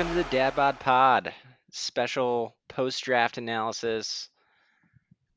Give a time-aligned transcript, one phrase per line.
[0.00, 1.34] Welcome to the Dad Bod Pod.
[1.72, 4.30] Special post-draft analysis.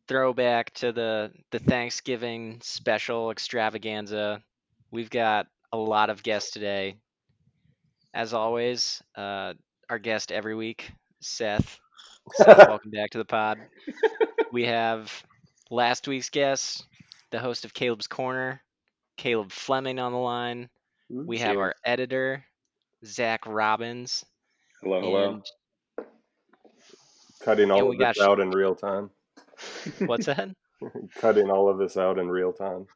[0.08, 4.42] Throwback to the the Thanksgiving special extravaganza.
[4.90, 6.96] We've got a lot of guests today.
[8.14, 9.56] As always, uh,
[9.90, 11.78] our guest every week, Seth.
[12.32, 13.60] Seth, welcome back to the pod.
[14.54, 15.12] We have
[15.72, 16.86] last week's guest,
[17.32, 18.64] the host of Caleb's Corner,
[19.18, 20.70] Caleb Fleming on the line.
[21.10, 22.46] We have our editor,
[23.04, 24.24] Zach Robbins.
[24.84, 25.30] Hello, hello.
[25.30, 26.06] And
[27.40, 29.12] Cutting all of we got this out in real time.
[30.00, 30.50] what's that?
[31.16, 32.88] Cutting all of this out in real time.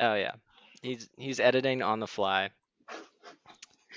[0.00, 0.32] Oh yeah,
[0.80, 2.48] he's he's editing on the fly.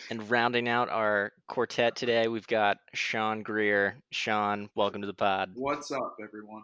[0.09, 3.96] And rounding out our quartet today, we've got Sean Greer.
[4.12, 5.52] Sean, welcome to the pod.
[5.56, 6.64] What's up, everyone?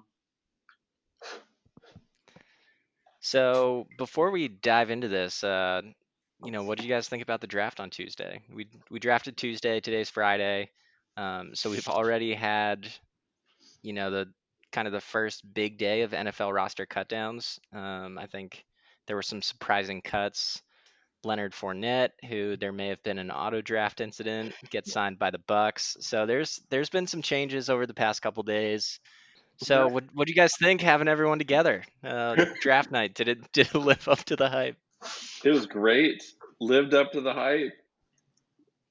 [3.22, 5.82] So before we dive into this, uh,
[6.44, 8.42] you know, what do you guys think about the draft on Tuesday?
[8.54, 9.80] We we drafted Tuesday.
[9.80, 10.70] Today's Friday,
[11.18, 12.88] um, so we've already had,
[13.82, 14.28] you know, the
[14.72, 17.60] kind of the first big day of NFL roster cutdowns.
[17.74, 18.66] Um, I think
[19.08, 20.62] there were some surprising cuts.
[21.24, 25.40] Leonard Fournette, who there may have been an auto draft incident, gets signed by the
[25.40, 26.02] Bucs.
[26.02, 29.00] So there's there's been some changes over the past couple days.
[29.58, 31.84] So what what do you guys think having everyone together?
[32.04, 34.78] Uh, draft night did it did it live up to the hype?
[35.44, 36.24] It was great.
[36.60, 37.74] Lived up to the hype.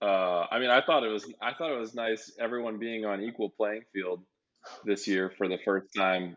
[0.01, 1.31] Uh, I mean, I thought it was.
[1.41, 2.33] I thought it was nice.
[2.39, 4.23] Everyone being on equal playing field
[4.85, 6.37] this year for the first time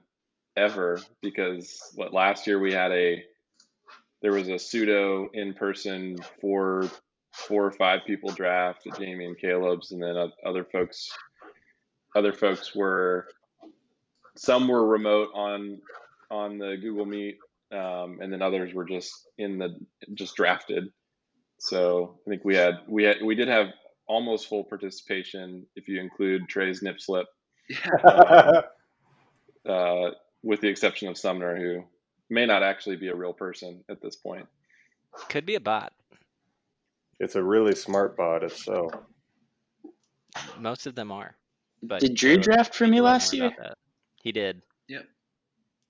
[0.56, 1.00] ever.
[1.22, 3.24] Because what last year we had a
[4.22, 6.90] there was a pseudo in person four
[7.32, 11.10] four or five people draft Jamie and Caleb's, and then other folks
[12.16, 13.28] other folks were
[14.36, 15.80] some were remote on
[16.32, 17.40] on the Google Meet,
[17.72, 19.76] um, and then others were just in the
[20.14, 20.86] just drafted.
[21.60, 23.68] So I think we had we had we did have
[24.08, 27.28] almost full participation if you include Trey's nip slip,
[27.70, 28.62] Yeah,
[29.70, 31.84] uh, with the exception of Sumner, who
[32.30, 34.48] may not actually be a real person at this point.
[35.30, 35.94] Could be a bot.
[37.20, 38.90] it's a really smart bot, if so.
[40.60, 41.36] Most of them are.
[41.84, 43.52] But Did Drew draft for me last year?
[43.58, 43.78] that.
[44.22, 44.62] He did.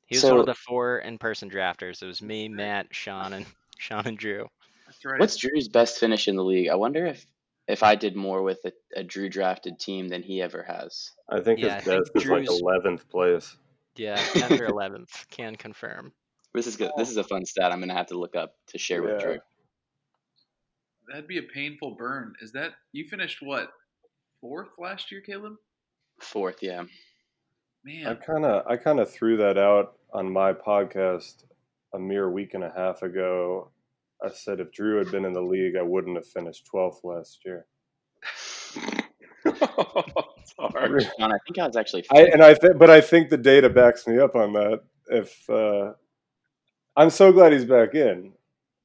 [0.09, 0.21] Yep.
[0.21, 2.01] He was one of the four in-person drafters.
[2.01, 3.45] It was me, Matt, Sean, and
[3.77, 4.47] Sean and Drew.
[4.87, 5.19] that's right.
[5.19, 6.69] What's Drew's best finish in the league?
[6.69, 7.25] I wonder if
[7.67, 11.11] if I did more with a, a Drew drafted team than he ever has.
[11.29, 13.55] I think Yeah, I his think best is like 11th place.
[13.95, 15.27] Yeah, 10th or 11th.
[15.29, 16.11] Can confirm.
[16.55, 16.91] This is good.
[16.97, 17.71] This is a fun stat.
[17.71, 19.37] I'm gonna have to look up to share with Drew.
[21.07, 22.33] That'd be a painful burn.
[22.41, 23.69] Is that you finished what
[24.41, 25.53] fourth last year, Caleb?
[26.19, 26.83] Fourth, yeah.
[27.83, 31.43] Man, I kind of I kind of threw that out on my podcast
[31.93, 33.71] a mere week and a half ago.
[34.23, 37.39] I said if Drew had been in the league, I wouldn't have finished 12th last
[37.45, 37.65] year.
[39.45, 41.03] it's hard.
[41.17, 42.05] Sean, I think I was actually.
[42.13, 44.81] I and I th- but I think the data backs me up on that.
[45.07, 45.93] If uh,
[46.95, 48.33] I'm so glad he's back in.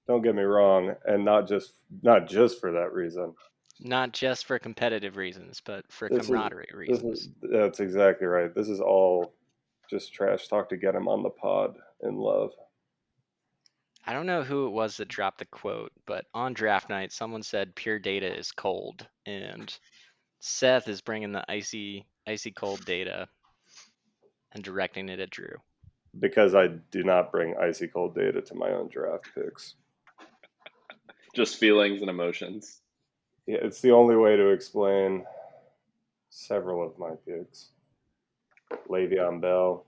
[0.06, 3.34] Don't get me wrong, and not just not just for that reason.
[3.80, 7.20] Not just for competitive reasons, but for This is- camaraderie This reasons.
[7.20, 8.54] is, that's exactly right.
[8.54, 9.34] This is all
[9.90, 12.50] just trash talk to get him on the pod in love.
[14.06, 17.42] I don't know who it was that dropped the quote, but on draft night, someone
[17.42, 19.74] said pure data is cold, and
[20.40, 23.26] Seth is bringing the icy, icy cold data
[24.52, 25.56] and directing it at Drew.
[26.20, 29.74] Because I do not bring icy cold data to my own draft picks.
[31.34, 32.82] Just feelings and emotions.
[33.46, 35.24] Yeah, it's the only way to explain
[36.30, 37.70] several of my picks.
[38.88, 39.86] Le'Veon Bell.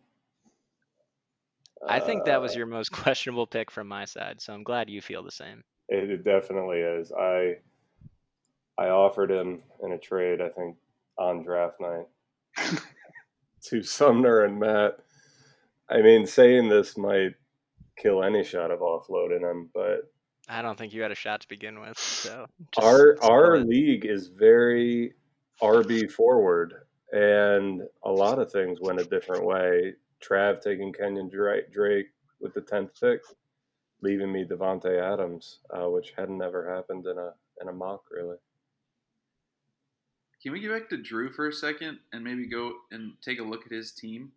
[1.86, 4.88] I think that was Uh, your most questionable pick from my side, so I'm glad
[4.90, 5.62] you feel the same.
[5.88, 7.12] It, it definitely is.
[7.12, 7.56] I
[8.78, 10.40] I offered him in a trade.
[10.40, 10.76] I think
[11.18, 12.06] on draft night
[13.64, 14.98] to Sumner and Matt.
[15.88, 17.34] I mean, saying this might
[17.96, 20.10] kill any shot of offloading him, but
[20.48, 23.66] I don't think you had a shot to begin with, so just our our it.
[23.68, 25.14] league is very
[25.62, 26.74] RB forward,
[27.16, 29.94] and a lot of things went a different way.
[30.22, 32.08] Trav taking Kenyan Drake, Drake
[32.40, 33.20] with the tenth pick,
[34.02, 37.32] leaving me Davante Adams, uh, which hadn't ever happened in a
[37.62, 38.36] in a mock really.
[40.42, 43.42] can we get back to Drew for a second and maybe go and take a
[43.42, 44.30] look at his team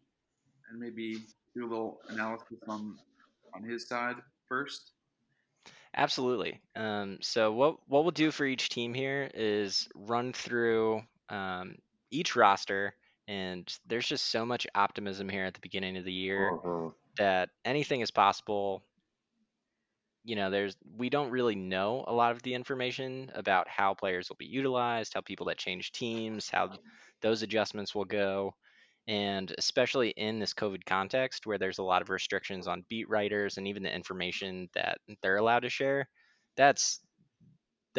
[0.70, 1.18] and maybe
[1.54, 2.98] do a little analysis on
[3.54, 4.16] on his side
[4.48, 4.92] first?
[5.96, 6.62] Absolutely.
[6.78, 11.76] Um, so what what we'll do for each team here is run through um,
[12.12, 12.96] each roster,
[13.28, 16.94] and there's just so much optimism here at the beginning of the year Mhm.
[17.18, 18.84] that anything is possible.
[20.24, 24.30] you know, there's we don't really know a lot of the information about how players
[24.30, 26.78] will be utilized, how people that change teams, how
[27.22, 28.54] those adjustments will go.
[29.08, 33.58] And especially in this COVID context where there's a lot of restrictions on beat writers
[33.58, 36.10] and even the information that they're allowed to share,
[36.56, 37.00] that's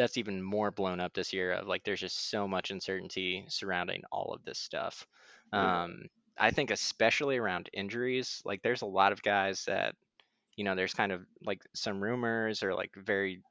[0.01, 4.01] that's even more blown up this year of like there's just so much uncertainty surrounding
[4.11, 5.05] all of this stuff.
[5.53, 6.03] Um,
[6.37, 9.95] I think especially around injuries, like there's a lot of guys that
[10.55, 13.41] you know, there's kind of like some rumors or like very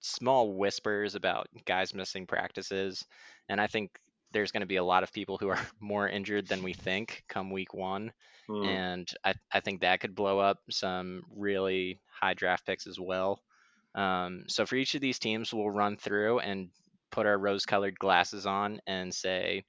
[0.00, 3.04] small whispers about guys missing practices.
[3.48, 3.98] And I think
[4.32, 7.24] there's going to be a lot of people who are more injured than we think
[7.28, 8.12] come week one.
[8.46, 8.64] Hmm.
[8.64, 13.40] And I, I think that could blow up some really high draft picks as well.
[13.94, 16.70] Um, so for each of these teams, we'll run through and
[17.10, 19.64] put our rose colored glasses on and say,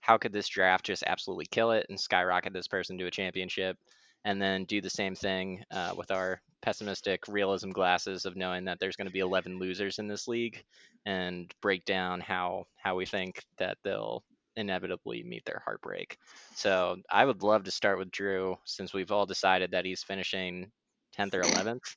[0.00, 3.76] how could this draft just absolutely kill it and skyrocket this person to a championship?
[4.24, 8.78] and then do the same thing uh, with our pessimistic realism glasses of knowing that
[8.78, 10.62] there's going to be 11 losers in this league
[11.06, 14.22] and break down how how we think that they'll
[14.56, 16.18] inevitably meet their heartbreak.
[16.54, 20.70] So I would love to start with Drew since we've all decided that he's finishing
[21.16, 21.96] 10th or 11th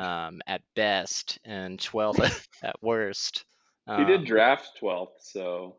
[0.00, 3.44] um, at best and 12th at worst.
[3.86, 5.76] He did Um, draft 12th, so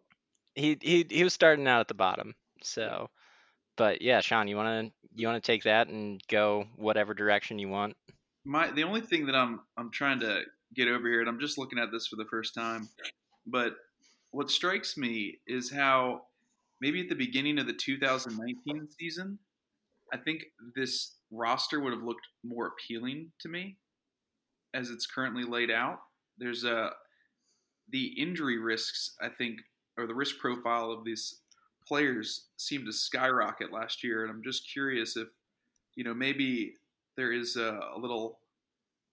[0.55, 2.35] he he he was starting out at the bottom.
[2.61, 3.09] So,
[3.77, 7.57] but yeah, Sean, you want to you want to take that and go whatever direction
[7.57, 7.95] you want.
[8.43, 10.41] my the only thing that I'm I'm trying to
[10.75, 12.89] get over here, and I'm just looking at this for the first time,
[13.47, 13.73] but
[14.31, 16.23] what strikes me is how
[16.81, 19.39] maybe at the beginning of the 2019 season,
[20.13, 20.43] I think
[20.75, 23.77] this roster would have looked more appealing to me
[24.73, 25.99] as it's currently laid out.
[26.37, 26.91] There's a
[27.89, 29.59] the injury risks, I think,
[29.97, 31.39] or the risk profile of these
[31.87, 35.27] players seemed to skyrocket last year, and I'm just curious if
[35.95, 36.73] you know maybe
[37.17, 38.39] there is a, a little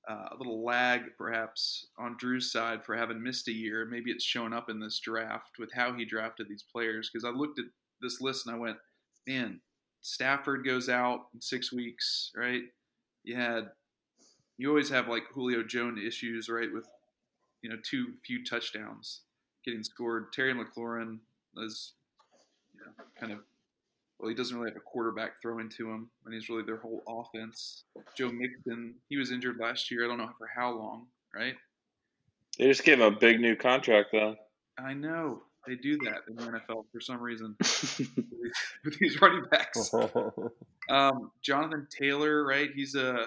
[0.09, 3.85] uh, a little lag perhaps on Drew's side for having missed a year.
[3.85, 7.11] Maybe it's shown up in this draft with how he drafted these players.
[7.13, 7.67] Because I looked at
[8.01, 8.79] this list and I went,
[9.27, 9.61] man,
[10.01, 12.63] Stafford goes out in six weeks, right?
[13.25, 13.69] You had,
[14.59, 16.69] you always have like Julio Jones issues, right?
[16.73, 16.87] With,
[17.63, 19.23] you know, too few touchdowns
[19.65, 20.33] getting scored.
[20.33, 21.19] Terry McLaurin
[21.57, 21.93] is,
[22.75, 23.39] you know, kind of
[24.19, 27.03] well, he doesn't really have a quarterback throwing to him, and he's really their whole
[27.09, 27.85] offense.
[28.17, 30.05] Joe Mixon, he was injured last year.
[30.05, 31.55] I don't know for how long, right?
[32.59, 34.37] they just gave him a big new contract though.
[34.79, 39.93] I know they do that in the NFL for some reason with these running backs.
[40.91, 42.71] Um, Jonathan Taylor, right?
[42.75, 43.27] He's a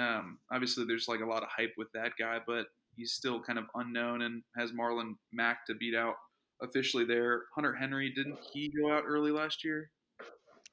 [0.00, 2.66] um, obviously there's like a lot of hype with that guy, but
[2.96, 6.14] he's still kind of unknown and has Marlon Mack to beat out
[6.62, 7.42] officially there.
[7.54, 9.90] Hunter Henry didn't he go out early last year?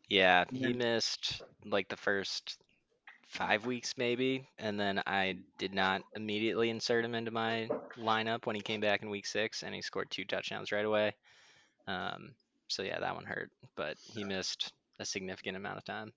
[0.10, 2.58] Yeah, he missed like the first
[3.28, 8.56] five weeks maybe, and then I did not immediately insert him into my lineup when
[8.56, 11.14] he came back in week six, and he scored two touchdowns right away.
[11.88, 12.32] Um,
[12.68, 16.14] so yeah, that one hurt, but he missed a significant amount of time.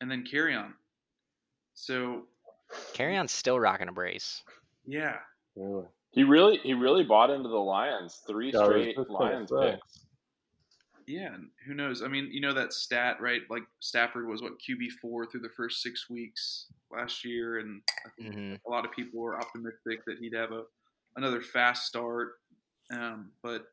[0.00, 0.72] And then Kerryon.
[1.74, 2.22] So
[2.92, 4.42] Kerryon's still rocking a brace.
[4.86, 5.18] yeah,
[5.56, 5.86] Really?
[6.12, 8.22] He really he really bought into the Lions.
[8.26, 10.06] Three Yeah, straight Lions picks.
[11.06, 12.02] Yeah, and who knows?
[12.02, 13.42] I mean, you know that stat, right?
[13.48, 18.10] Like Stafford was what QB four through the first six weeks last year, and I
[18.16, 20.64] think hmm a lot of people were optimistic that he'd have a
[21.16, 22.34] another fast start.
[22.92, 23.66] Um, but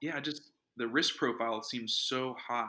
[0.00, 2.68] yeah, just the risk profile seems so high.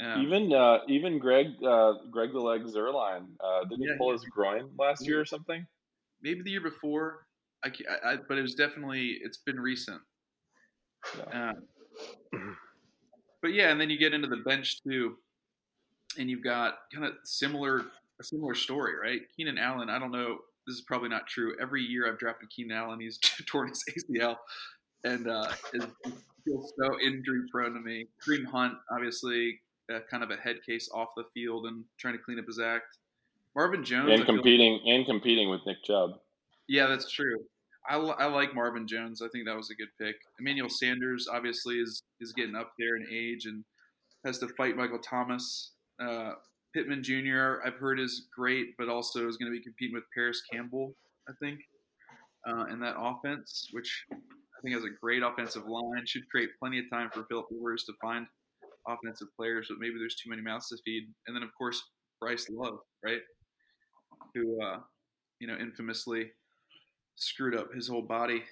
[0.00, 4.08] Um, Even uh, even Greg uh, Greg the Leg Zuerlein uh, didn't Yeah, he pull
[4.08, 5.66] he- his groin last year or something?
[6.22, 7.26] maybe the year before,
[7.64, 10.00] I, I, I but it was definitely it's been recent.
[11.18, 11.52] Yeah.
[12.32, 12.56] Um,
[13.42, 15.16] but yeah, and then you get into the bench too,
[16.18, 17.80] and you've got kind of similar
[18.20, 19.20] a similar story, right?
[19.36, 19.88] Keenan Allen.
[19.90, 20.38] I don't know.
[20.66, 21.54] This is probably not true.
[21.60, 24.36] Every year I've drafted Keenan Allen, he's torn his ACL,
[25.04, 26.12] and uh, it it
[26.44, 28.06] feels so injury prone to me.
[28.26, 29.58] Kareem Hunt, obviously,
[29.92, 32.58] uh, kind of a head case off the field and trying to clean up his
[32.60, 32.98] act.
[33.56, 36.10] Marvin Jones, And competing and competing with Nick Chubb.
[36.68, 37.36] yeah, that's true.
[37.88, 39.22] I, I like Marvin Jones.
[39.22, 40.16] I think that was a good pick.
[40.38, 43.64] Emmanuel Sanders obviously is is getting up there in age and
[44.24, 45.72] has to fight Michael Thomas.
[46.00, 46.32] Uh,
[46.74, 47.56] Pittman Jr.
[47.66, 50.94] I've heard is great, but also is going to be competing with Parris Campbell.
[51.28, 51.58] I think
[52.48, 56.78] uh, in that offense, which I think has a great offensive line, should create plenty
[56.78, 58.26] of time for Philip Rivers to find
[58.88, 61.04] offensive players, but maybe there's too many mouths to feed.
[61.26, 61.82] And then of course
[62.20, 63.20] Bryce Love, right?
[64.34, 64.78] Who uh,
[65.38, 66.30] you know infamously
[67.16, 68.42] screwed up his whole body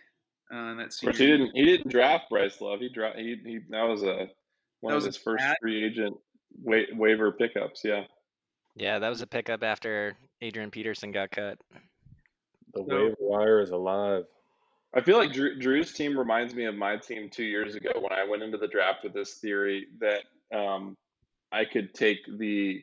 [0.53, 1.13] uh, in that Of senior.
[1.13, 2.81] course, he didn't he didn't draft Bryce Love.
[2.81, 4.29] He draft he, he that was a
[4.81, 6.17] one That of his a first bad- free agent
[6.63, 7.83] wa- waiver pickups.
[7.85, 8.05] Yeah.
[8.77, 11.59] Yeah, that was a pickup after Adrian Peterson got cut.
[12.75, 14.25] The So- waiver wire is alive.
[14.95, 18.13] I feel like Drew, Drew's team reminds me of my team two years ago when
[18.13, 20.23] I went into the draft with this theory that
[20.57, 20.97] um,
[21.53, 22.83] I could take the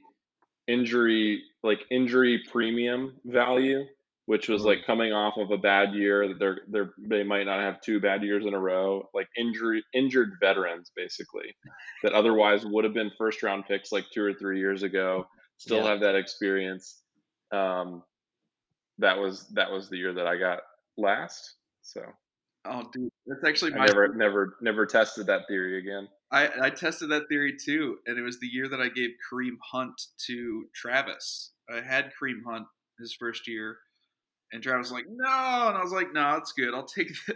[0.67, 3.85] injury, like injury premium value,
[4.27, 4.65] which was Mm.
[4.65, 6.27] like coming off of a bad year.
[6.27, 9.83] that They're they're they might not have two bad years in a row, like injury
[9.93, 11.55] injured veterans basically
[12.03, 15.27] that otherwise would have been first round picks like two or three years ago.
[15.57, 15.89] Still Yeah.
[15.89, 17.01] have that experience.
[17.51, 18.03] Um,
[18.99, 20.61] that was that was the year that I got
[20.97, 21.55] last.
[21.85, 22.01] So
[22.67, 23.85] Oh, dude, that's actually I my.
[23.85, 26.07] never, never, never tested that theory again.
[26.31, 29.57] I, I tested that theory too, and it was the year that I gave Kareem
[29.71, 29.93] Hunt
[30.25, 31.51] to Travis.
[31.69, 32.65] I had Kareem Hunt
[32.99, 33.77] his first year,
[34.51, 36.73] and Travis was like, "No," and I was like, "No, it's good.
[36.73, 37.35] I'll take the,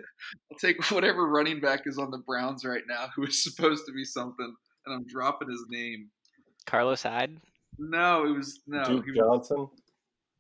[0.52, 3.94] I'll take whatever running back is on the Browns right now, who is supposed to
[3.94, 6.10] be something." And I'm dropping his name.
[6.66, 7.38] Carlos Hyde.
[7.78, 9.68] No, it was no, Duke he was, Johnson.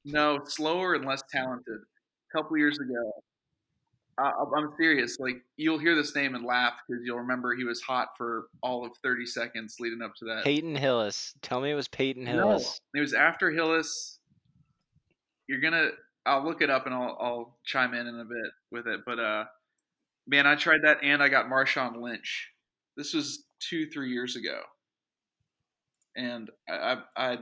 [0.05, 1.77] no, slower and less talented.
[1.77, 3.11] A couple years ago.
[4.19, 5.17] I, I'm serious.
[5.19, 8.85] Like you'll hear this name and laugh because you'll remember he was hot for all
[8.85, 10.43] of 30 seconds leading up to that.
[10.43, 11.33] Peyton Hillis.
[11.41, 12.81] Tell me it was Peyton No, Hillis.
[12.93, 14.19] it was after Hillis.
[15.47, 15.89] You're gonna.
[16.25, 18.99] I'll look it up and I'll, I'll chime in in a bit with it.
[19.05, 19.45] But uh,
[20.27, 22.49] man, I tried that and I got Marshawn Lynch.
[22.97, 24.59] This was two, three years ago,
[26.15, 26.73] and I,
[27.15, 27.37] I, I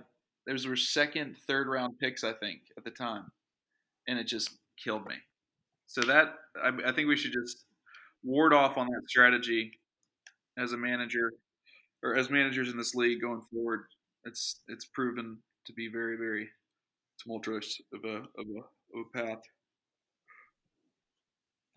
[0.46, 3.26] those were second, third round picks, I think, at the time,
[4.08, 5.16] and it just killed me.
[5.88, 7.66] So that I, I think we should just
[8.24, 9.72] ward off on that strategy
[10.58, 11.34] as a manager
[12.04, 13.86] or as managers in this league going forward.
[14.26, 16.50] It's it's proven to be very very
[17.22, 19.42] tumultuous of a of a, of a path.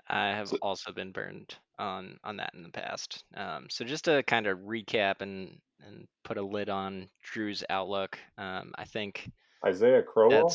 [0.09, 3.25] I have So- also been burned on on that in the past.
[3.37, 8.19] Um, so just to kind of recap and and put a lid on Drew's outlook,
[8.37, 9.31] um, I think
[9.64, 10.52] Isaiah Crowell.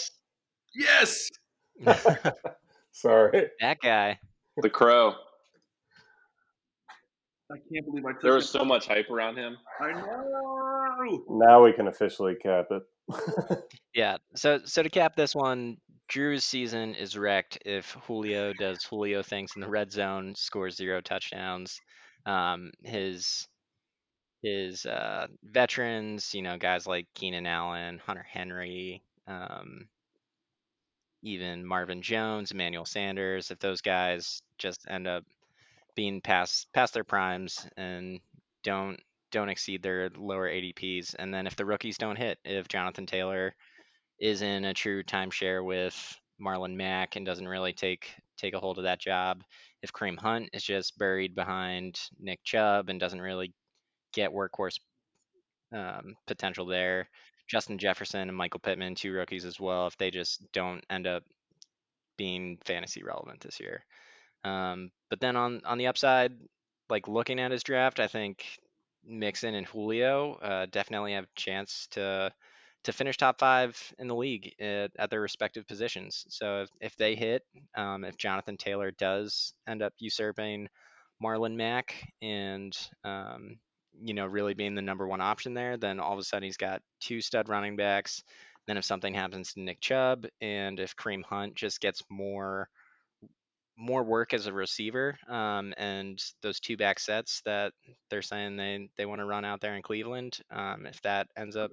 [0.74, 1.30] Yes.
[2.96, 3.50] Sorry.
[3.60, 4.18] that guy.
[4.58, 5.16] The Crow.
[7.52, 8.36] I can't believe I took There it.
[8.36, 9.58] was so much hype around him.
[9.82, 11.24] I know.
[11.30, 12.84] Now we can officially cap it.
[13.94, 14.18] Yeah.
[14.36, 15.78] So so to cap this one,
[16.10, 21.00] Drew's season is wrecked if Julio does Julio things in the red zone, scores zero
[21.02, 21.80] touchdowns.
[22.26, 23.48] Um, his
[24.42, 29.88] his uh, veterans, you know, guys like Keenan Allen, Hunter Henry, um,
[31.26, 35.24] even Marvin Jones, Emmanuel Sanders, if those guys just end up
[35.96, 38.20] being past past their primes and
[38.64, 39.00] don't
[39.32, 43.56] don't exceed their lower ADPs, and then if the rookies don't hit, if Jonathan Taylor
[44.20, 45.96] is in a true timeshare with
[46.40, 49.42] Marlon Mack and doesn't really take take a hold of that job,
[49.82, 53.52] if Kareem Hunt is just buried behind Nick Chubb and doesn't really
[54.14, 54.80] get workhorse
[55.74, 57.10] um, potential there,
[57.48, 61.24] Justin Jefferson and Michael Pittman, two rookies as well, if they just don't end up
[62.18, 63.84] being fantasy relevant this year.
[64.44, 66.34] Um, but then on on the upside,
[66.90, 68.46] like looking at his draft, I think
[69.06, 72.32] Mixon and Julio uh, definitely have a chance to
[72.84, 76.24] to finish top five in the league at, at their respective positions.
[76.30, 77.42] So if, if they hit,
[77.76, 80.70] um, if Jonathan Taylor does end up usurping
[81.24, 83.58] Marlon Mack and um,
[84.04, 86.58] you know really being the number one option there, then all of a sudden he's
[86.58, 88.24] got two stud running backs.
[88.68, 92.70] Then if something happens to Nick Chubb and if Kareem Hunt just gets more
[93.78, 97.74] more work as a receiver um, and those two back sets that
[98.10, 101.56] they're saying they, they want to run out there in Cleveland, um, if that ends
[101.58, 101.72] up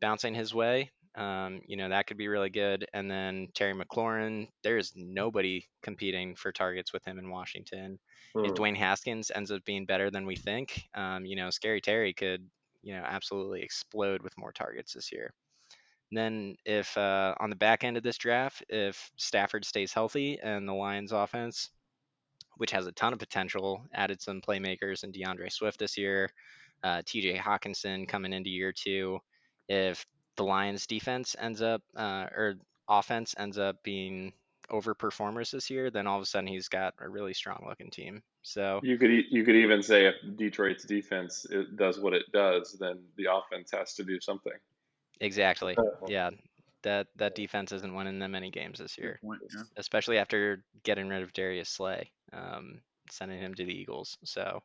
[0.00, 2.86] bouncing his way, um, you know, that could be really good.
[2.94, 7.98] And then Terry McLaurin, there's nobody competing for targets with him in Washington.
[8.34, 8.44] Hmm.
[8.44, 12.12] If Dwayne Haskins ends up being better than we think, um, you know, Scary Terry
[12.12, 12.46] could,
[12.82, 15.32] you know, absolutely explode with more targets this year.
[16.10, 20.38] And then if uh, on the back end of this draft, if Stafford stays healthy
[20.42, 21.70] and the Lions offense,
[22.56, 26.30] which has a ton of potential, added some playmakers and D'Andre Swift this year,
[26.82, 29.18] uh, TJ Hockenson coming into year two,
[29.68, 30.06] if
[30.38, 32.54] the Lions defense ends up uh, or
[32.88, 34.32] offense ends up being
[34.70, 38.22] overperformers this year, then all of a sudden he's got a really strong looking team.
[38.42, 42.30] So You could e- you could even say if Detroit's defense it does what it
[42.32, 44.52] does, then the offense has to do something.
[45.20, 45.76] exactly,
[46.06, 46.30] yeah,
[46.82, 49.18] that that defense isn't winning them any games this year.
[49.22, 49.62] Point, yeah.
[49.76, 52.80] especially after getting rid of Darius Slay, um,
[53.10, 54.16] sending him to the Eagles.
[54.24, 54.62] So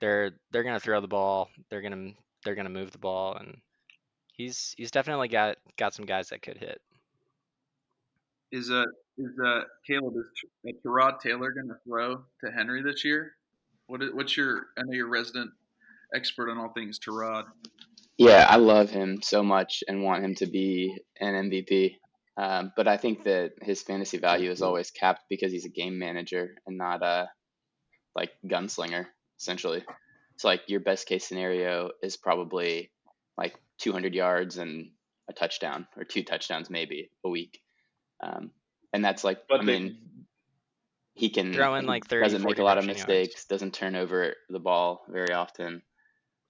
[0.00, 1.48] they're they're gonna throw the ball.
[1.68, 2.12] They're gonna
[2.44, 3.56] they're gonna move the ball, and
[4.36, 6.80] he's he's definitely got got some guys that could hit.
[8.52, 8.84] Is uh
[9.18, 13.32] is uh Caleb is Tyrod Taylor going to throw to Henry this year?
[13.86, 15.50] What is, what's your I know you're resident
[16.14, 17.44] expert on all things Terod.
[18.16, 21.96] Yeah, I love him so much and want him to be an MVP.
[22.36, 25.98] Um, but I think that his fantasy value is always capped because he's a game
[25.98, 27.28] manager and not a
[28.14, 29.06] like gunslinger,
[29.38, 29.84] essentially.
[30.36, 32.90] So like your best case scenario is probably
[33.36, 34.90] like 200 yards and
[35.28, 37.60] a touchdown or two touchdowns maybe a week.
[38.22, 38.50] Um,
[38.92, 39.98] and that's like, But I they- mean,
[41.14, 43.08] he can Throw in, like, 30, doesn't make a lot of rushing yards.
[43.08, 45.82] mistakes, doesn't turn over the ball very often.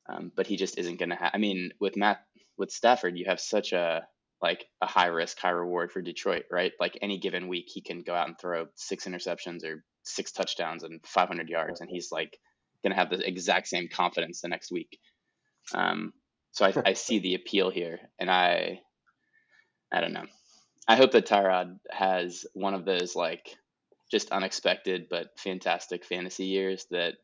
[0.07, 1.31] Um, but he just isn't going to have.
[1.35, 2.25] I mean, with Matt
[2.57, 4.07] with Stafford, you have such a
[4.43, 6.73] like a high risk, high reward for Detroit, right?
[6.79, 10.83] Like any given week, he can go out and throw six interceptions or six touchdowns
[10.83, 12.39] and 500 yards, and he's like
[12.83, 14.99] going to have the exact same confidence the next week.
[15.75, 16.13] Um,
[16.55, 18.81] so I, I see the appeal here, and I,
[19.93, 20.27] I don't know.
[20.87, 23.57] I hope that Tyrod has one of those like
[24.11, 27.15] just unexpected but fantastic fantasy years that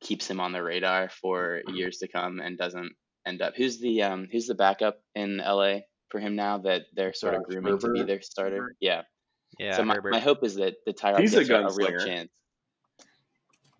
[0.00, 2.92] keeps him on the radar for years to come and doesn't
[3.24, 3.54] end up.
[3.56, 7.42] Who's the um who's the backup in LA for him now that they're sort of
[7.42, 8.74] Josh grooming to be their starter?
[8.80, 9.02] Yeah.
[9.60, 10.12] Yeah, so my, Herbert.
[10.12, 12.30] my hope is that the Tyrod He's a gets a, a real chance.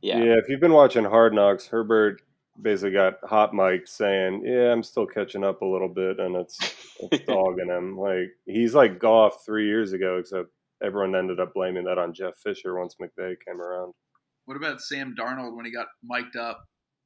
[0.01, 0.19] Yeah.
[0.19, 0.35] Yeah.
[0.39, 2.23] if you've been watching Hard Knocks, Herbert
[2.61, 6.59] basically got hot mic'd saying, "Yeah, I'm still catching up a little bit," and it's
[7.01, 7.97] it's dogging him.
[7.99, 10.49] Like he's like Goff three years ago, except
[10.83, 13.93] everyone ended up blaming that on Jeff Fisher once McVay came around.
[14.45, 16.65] What about Sam Darnold when he got mic'd up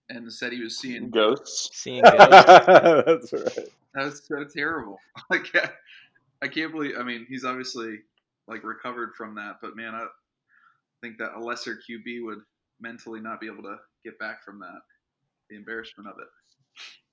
[0.08, 1.08] and said he was seeing?
[1.10, 1.70] Ghosts.
[1.72, 2.20] Seeing ghosts.
[2.46, 3.68] That's right.
[3.94, 4.98] That was so terrible.
[5.30, 5.70] Like I-
[6.42, 6.94] I can't believe.
[6.98, 7.98] I mean, he's obviously
[8.48, 10.06] like recovered from that, but man, I
[11.02, 12.38] think that a lesser QB would
[12.80, 14.80] mentally not be able to get back from that.
[15.50, 16.28] The embarrassment of it.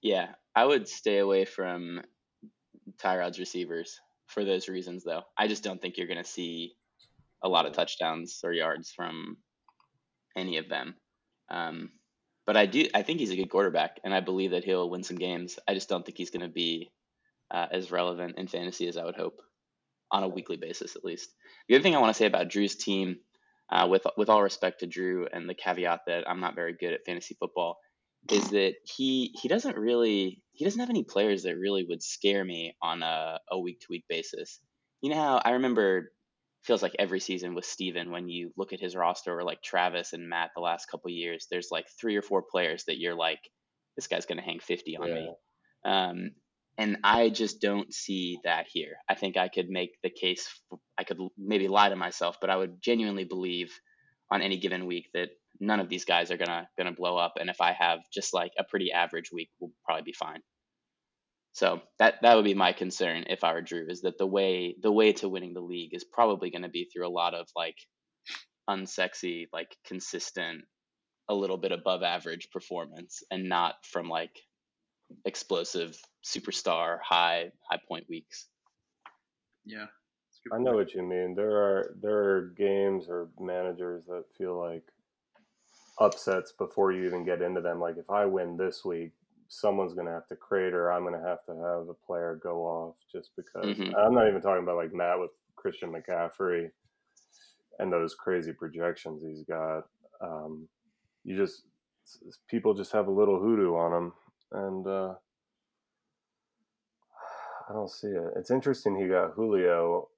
[0.01, 0.29] Yeah.
[0.55, 2.01] I would stay away from
[2.97, 5.23] Tyrod's receivers for those reasons though.
[5.37, 6.73] I just don't think you're gonna see
[7.43, 9.37] a lot of touchdowns or yards from
[10.35, 10.95] any of them.
[11.49, 11.91] Um,
[12.45, 12.87] but I do.
[12.93, 15.59] I think he's a good quarterback, and I believe that he'll win some games.
[15.67, 16.91] I just don't think he's going to be
[17.51, 19.41] uh, as relevant in fantasy as I would hope
[20.11, 21.29] on a weekly basis, at least.
[21.67, 23.17] The other thing I want to say about Drew's team,
[23.69, 26.93] uh, with with all respect to Drew and the caveat that I'm not very good
[26.93, 27.79] at fantasy football,
[28.31, 32.43] is that he he doesn't really he doesn't have any players that really would scare
[32.43, 34.59] me on a, a week to week basis.
[35.01, 36.11] You know how I remember
[36.63, 40.13] feels like every season with Steven when you look at his roster or like Travis
[40.13, 43.39] and Matt the last couple years, there's like three or four players that you're like,
[43.95, 45.33] this guy's gonna hang fifty on me.
[45.85, 46.31] Um,
[46.77, 48.97] and I just don't see that here.
[49.09, 50.47] I think I could make the case.
[50.97, 53.73] I could maybe lie to myself, but I would genuinely believe
[54.29, 55.29] on any given week that
[55.59, 57.33] none of these guys are gonna gonna blow up.
[57.39, 60.41] And if I have just like a pretty average week, we'll probably be fine.
[61.53, 64.75] So that that would be my concern if I were Drew, is that the way
[64.81, 67.47] the way to winning the league is probably going to be through a lot of
[67.55, 67.77] like
[68.69, 70.65] unsexy, like consistent,
[71.29, 74.37] a little bit above average performance, and not from like
[75.25, 78.47] explosive superstar high high point weeks.
[79.65, 79.85] Yeah.
[79.87, 81.33] That's a good I know what you mean.
[81.35, 84.83] There are there are games or managers that feel like
[85.99, 87.79] upsets before you even get into them.
[87.79, 89.11] Like if I win this week,
[89.49, 92.39] someone's going to have to crate or I'm going to have to have a player
[92.41, 93.65] go off just because.
[93.77, 93.95] Mhm.
[93.97, 96.69] I'm not even talking about like Matt with Christian McCaffrey
[97.79, 99.83] and those crazy projections he's got.
[100.21, 100.67] Um,
[101.23, 101.63] you just
[102.47, 104.13] people just have a little hoodoo on them,
[104.51, 105.13] and uh,
[107.69, 108.33] I don't see it.
[108.37, 110.09] It's interesting he got Julio.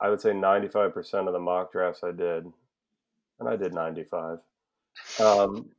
[0.00, 2.44] I would say 95% of the mock drafts I did,
[3.40, 4.38] and I did 95.
[5.20, 5.70] Um,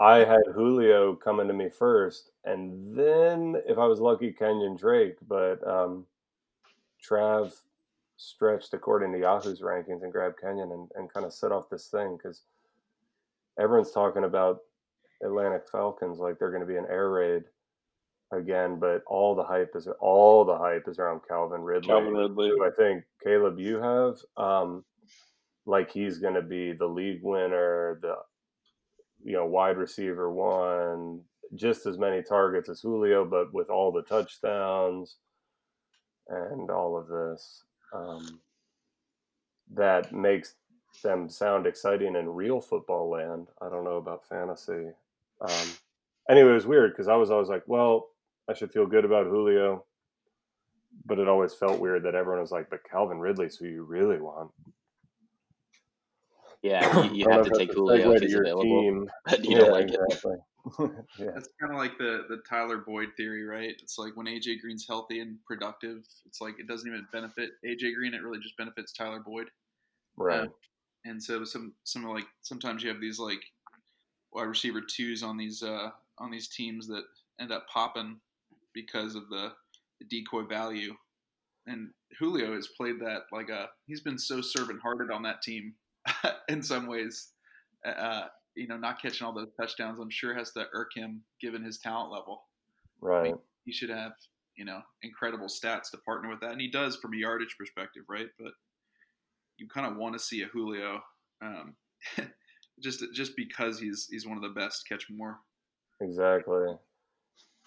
[0.00, 5.16] I had Julio coming to me first, and then if I was lucky, Kenyan Drake.
[5.28, 6.06] But um,
[7.08, 7.52] Trav
[8.16, 11.88] stretched according to Yahoo's rankings and grabbed Kenyon and, and kind of set off this
[11.88, 12.42] thing because
[13.58, 14.60] everyone's talking about
[15.22, 17.44] Atlantic Falcons like they're going to be an air raid
[18.32, 21.88] again, but all the hype is all the hype is around Calvin Ridley.
[21.88, 22.48] Calvin Ridley.
[22.48, 24.84] who I think Caleb you have um,
[25.66, 28.14] like he's going to be the league winner, the
[29.24, 31.20] you know wide receiver one,
[31.54, 35.16] just as many targets as Julio, but with all the touchdowns
[36.28, 37.64] and all of this.
[37.94, 38.40] Um,
[39.74, 40.54] that makes
[41.02, 43.48] them sound exciting in real football land.
[43.60, 44.90] I don't know about fantasy.
[45.40, 45.68] Um,
[46.28, 48.08] anyway, it was weird because I was always like, well,
[48.48, 49.84] I should feel good about Julio,
[51.06, 54.20] but it always felt weird that everyone was like, but Calvin Ridley's who you really
[54.20, 54.50] want.
[56.62, 59.10] Yeah, you, you have to take Julio segue if to he's your available, team.
[59.26, 60.00] but you yeah, don't like it.
[60.10, 60.36] exactly.
[61.18, 61.30] yeah.
[61.34, 63.74] That's kind of like the the Tyler Boyd theory, right?
[63.82, 67.94] It's like when AJ Green's healthy and productive, it's like it doesn't even benefit AJ
[67.96, 69.48] Green; it really just benefits Tyler Boyd.
[70.16, 70.50] Right.
[71.04, 73.42] And so some some like sometimes you have these like
[74.32, 77.04] wide receiver twos on these uh on these teams that
[77.40, 78.20] end up popping
[78.74, 79.52] because of the,
[80.00, 80.94] the decoy value.
[81.66, 85.74] and Julio has played that like a he's been so servant hearted on that team
[86.48, 87.28] in some ways.
[87.84, 91.64] Uh, you know, not catching all those touchdowns, I'm sure has to irk him given
[91.64, 92.42] his talent level.
[93.00, 93.34] Right.
[93.64, 94.12] He should have
[94.56, 98.04] you know incredible stats to partner with that, and he does from a yardage perspective,
[98.08, 98.28] right?
[98.38, 98.52] But
[99.58, 101.00] you kind of want to see a Julio,
[101.42, 101.74] um,
[102.82, 105.38] just just because he's he's one of the best catch more.
[106.00, 106.74] Exactly.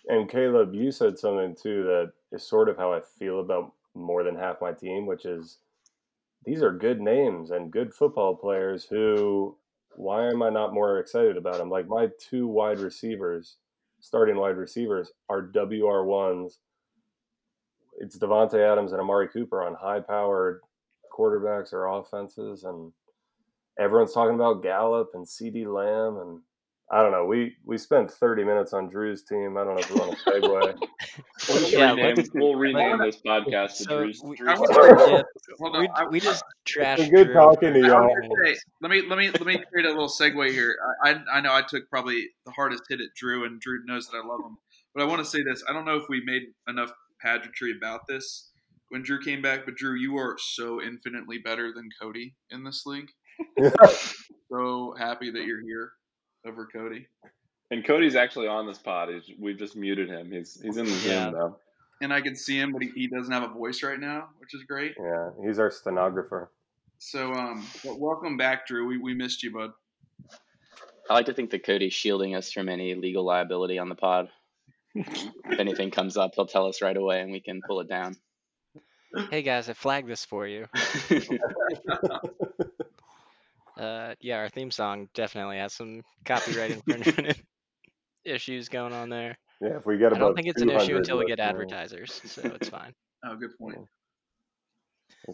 [0.07, 4.23] And Caleb, you said something too that is sort of how I feel about more
[4.23, 5.57] than half my team, which is
[6.45, 9.58] these are good names and good football players who
[9.95, 11.69] why am I not more excited about them?
[11.69, 13.58] Like my two wide receivers,
[14.01, 16.58] starting wide receivers, are WR1s.
[17.99, 20.62] It's Davante Adams and Amari Cooper on high powered
[21.17, 22.65] quarterbacks or offenses.
[22.65, 22.91] And
[23.79, 26.17] everyone's talking about Gallup and CeeDee Lamb.
[26.17, 26.41] And
[26.91, 27.25] I don't know.
[27.25, 29.57] We we spent 30 minutes on Drew's team.
[29.57, 30.87] I don't know if we want to segue.
[31.49, 34.21] We'll, Yeah, rename, let's- we'll rename let's- this podcast to so Drew's.
[34.23, 35.21] we- Drew's Yeah,
[35.59, 38.03] Hold on, we, I- we just trashed been good Drew talking to y'all.
[38.03, 40.51] I was five gonna say, let me let me let me create a little segue
[40.51, 40.75] here.
[41.03, 44.07] I, I I know I took probably the hardest hit at Drew, and Drew knows
[44.09, 44.57] that I love him.
[44.93, 48.01] But I want to say this: I don't know if we made enough pageantry about
[48.07, 48.51] this
[48.89, 49.65] when Drew came back.
[49.65, 53.09] But Drew, you are so infinitely better than Cody in this league.
[54.51, 55.91] so happy that you're here
[56.45, 57.08] over Cody.
[57.71, 59.10] And Cody's actually on this pod.
[59.10, 60.31] He's, we've just muted him.
[60.31, 61.23] He's he's in the Yeah.
[61.25, 61.58] Zoom though.
[62.01, 64.53] And I can see him, but he, he doesn't have a voice right now, which
[64.53, 64.93] is great.
[64.99, 66.51] yeah, he's our stenographer.
[66.97, 68.86] So, um, but welcome back, Drew.
[68.86, 69.71] We, we missed you, bud.
[71.10, 74.27] I like to think that Cody's shielding us from any legal liability on the pod.
[74.93, 78.15] if anything comes up, he'll tell us right away, and we can pull it down.
[79.31, 80.65] Hey guys, I flagged this for you.
[83.77, 87.38] Uh, yeah, our theme song definitely has some copyright infringement
[88.25, 89.38] issues going on there.
[89.61, 92.41] Yeah, if we get I don't think it's an issue until we get advertisers, so
[92.43, 92.93] it's fine.
[93.27, 93.79] Oh, good point.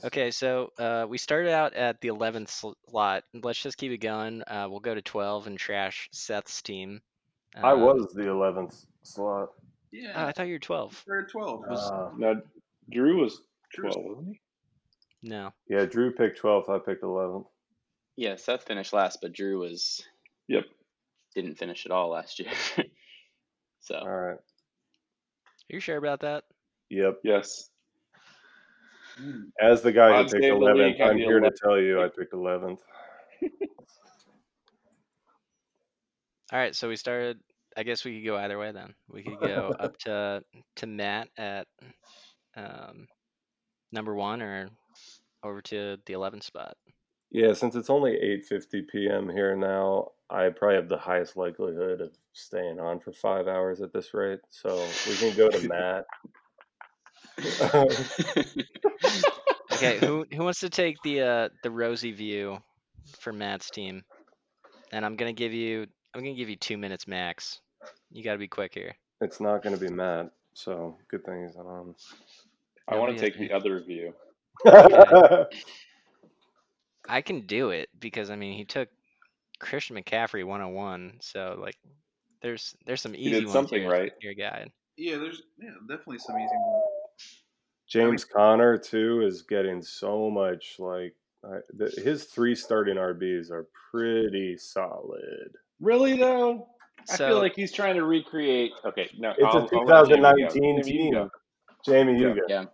[0.06, 3.24] Okay, so uh, we started out at the 11th slot.
[3.34, 4.42] Let's just keep it going.
[4.44, 7.02] Uh, we'll go to 12 and trash Seth's team.
[7.62, 9.50] I Um, was the 11th slot.
[9.92, 11.04] Yeah, Oh, I thought you were 12.
[11.06, 11.64] we're at 12.
[11.70, 12.36] Uh, Now,
[12.90, 13.42] Drew was
[13.74, 14.38] Drew's- twelve, wasn't
[15.22, 15.30] he?
[15.30, 15.52] No.
[15.68, 16.70] yeah, Drew picked 12th.
[16.70, 17.46] I picked 11th.
[18.16, 20.04] Yeah, Seth finished last, but Drew was
[20.48, 20.66] Yep.
[21.36, 22.52] didn't finish at all last year.
[23.80, 24.38] so All right.
[24.38, 26.44] Are you sure about that?
[26.90, 27.20] Yep.
[27.24, 27.70] Yes.
[29.18, 29.44] Hmm.
[29.62, 31.50] As the guy who Odds picked gave the 11th, league have I'm the here to
[31.50, 31.56] 11th.
[31.62, 32.80] tell you I picked 11th.
[36.54, 37.40] All right, so we started.
[37.78, 38.94] I guess we could go either way then.
[39.10, 40.44] We could go up to
[40.78, 41.68] to Matt at
[42.58, 43.08] um,
[43.94, 44.68] number one, or
[45.44, 46.76] over to the 11th spot.
[47.32, 49.30] Yeah, since it's only 8:50 p.m.
[49.30, 53.94] here now, I probably have the highest likelihood of staying on for five hours at
[53.94, 54.40] this rate.
[54.50, 56.06] So we can go to Matt.
[59.72, 62.60] Okay, who who wants to take the uh, the rosy view
[63.20, 64.04] for Matt's team?
[64.92, 67.62] And I'm gonna give you I'm gonna give you two minutes max.
[68.12, 68.94] You got to be quick here.
[69.22, 71.96] it's not going to be Matt, so good thing he's not on.
[72.88, 74.14] I want to take the other view.
[77.10, 78.90] I can do it because I mean he took
[79.60, 81.76] Christian McCaffrey 101, so like
[82.42, 84.12] there's there's some easy did ones something here, right.
[84.22, 84.72] Your guide.
[84.98, 86.84] Yeah, there's yeah, definitely some easy ones.
[87.88, 93.68] James Conner too is getting so much like I, the, his three starting RBs are
[93.92, 95.52] pretty solid.
[95.80, 96.68] Really though,
[97.10, 98.72] I So feel like he's trying to recreate.
[98.86, 100.50] Okay, no, It's I'll- a I'll Jamie go.
[100.50, 101.14] 2019 Jamie, you team.
[101.14, 101.30] go.
[101.86, 102.34] Jamie, you Yeah.
[102.36, 102.42] go.
[102.48, 102.66] yeah,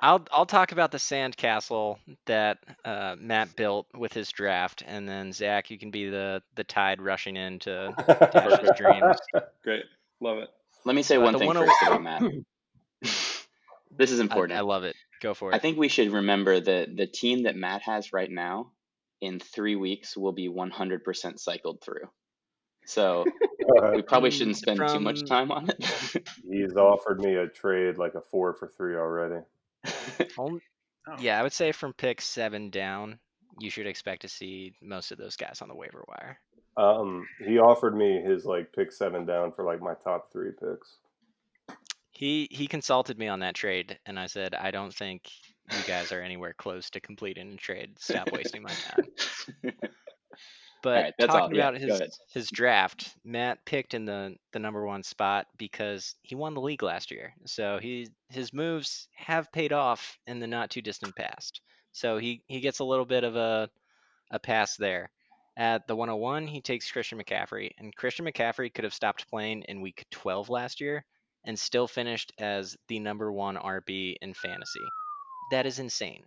[0.00, 5.32] I'll I'll talk about the sandcastle that uh, Matt built with his draft, and then
[5.32, 7.94] Zach, you can be the the tide rushing in to
[8.32, 9.16] dash his dreams.
[9.62, 9.84] Great,
[10.20, 10.50] love it.
[10.84, 12.22] let me say Uh, one thing 10 first about Matt.
[13.96, 14.58] this is important.
[14.58, 14.96] I love it.
[15.22, 15.54] Go for it.
[15.54, 18.72] I think we should remember that the team that Matt has right now
[19.20, 22.08] in three weeks will be 100% cycled through.
[22.86, 23.24] So
[23.94, 26.28] we probably shouldn't spend too much time on it.
[26.50, 29.42] He's offered me a trade like a four for three already.
[30.38, 30.60] Only-
[31.06, 31.16] Oh.
[31.20, 33.18] yeah, I would say from pick seven down,
[33.60, 36.38] you should expect to see most of those guys on the waiver wire.
[36.78, 40.96] Um, he offered me his like pick seven down for like my top three picks.
[42.10, 45.28] He he consulted me on that trade, and I said I don't think
[45.70, 47.98] you guys are anywhere close to completing a trade.
[47.98, 49.72] Stop wasting my time.
[50.84, 51.26] But all.
[51.26, 55.46] talking Yeah, about go his his draft, Matt picked in the the number one spot
[55.56, 57.34] because he won the league last year.
[57.46, 61.60] So he his moves have paid off in the not too distant past.
[61.92, 63.70] So he he gets a little bit of a
[64.30, 65.10] a pass there.
[65.56, 69.80] At the 101, he takes Christian McCaffrey, and Christian McCaffrey could have stopped playing in
[69.80, 71.04] week 12 last year
[71.44, 74.80] and still finished as the number one RB in fantasy.
[75.50, 76.24] that is insane.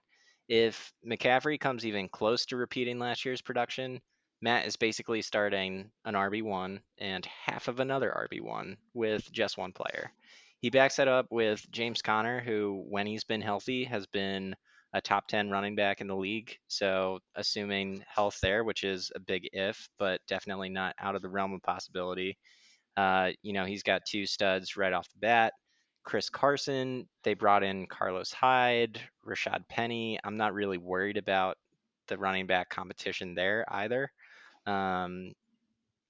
[0.48, 4.02] If McCaffrey comes even close to repeating last year's production,
[4.42, 10.12] Matt is basically starting an RB1 and half of another RB1 with just one player.
[10.60, 14.56] He backs that up with James Conner, who, when he's been healthy, has been
[14.94, 16.58] a top 10 running back in the league.
[16.68, 21.30] So, assuming health there, which is a big if, but definitely not out of the
[21.30, 22.38] realm of possibility.
[22.96, 25.54] Uh, you know, he's got two studs right off the bat.
[26.04, 30.18] Chris Carson, they brought in Carlos Hyde, Rashaad Penny.
[30.24, 31.58] I'm not really worried about
[32.08, 34.10] the running back competition there either.
[34.68, 35.32] Um,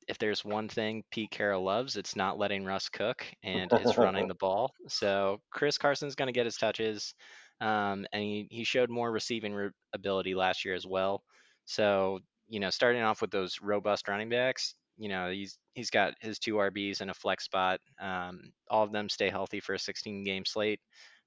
[0.08, 4.28] if there's one thing Pete Carroll loves, it's not letting Russ cook and it's running
[4.28, 4.72] the ball.
[4.88, 7.14] So Chris Carson's going to get his touches,
[7.62, 11.24] um, and he, he showed more receiving re- ability last year as well.
[11.66, 16.14] So you know, starting off with those robust running backs, you know, he's he's got
[16.22, 17.80] his two RBs in a flex spot.
[18.02, 20.80] Um, all of them stay healthy for a 16 game slate.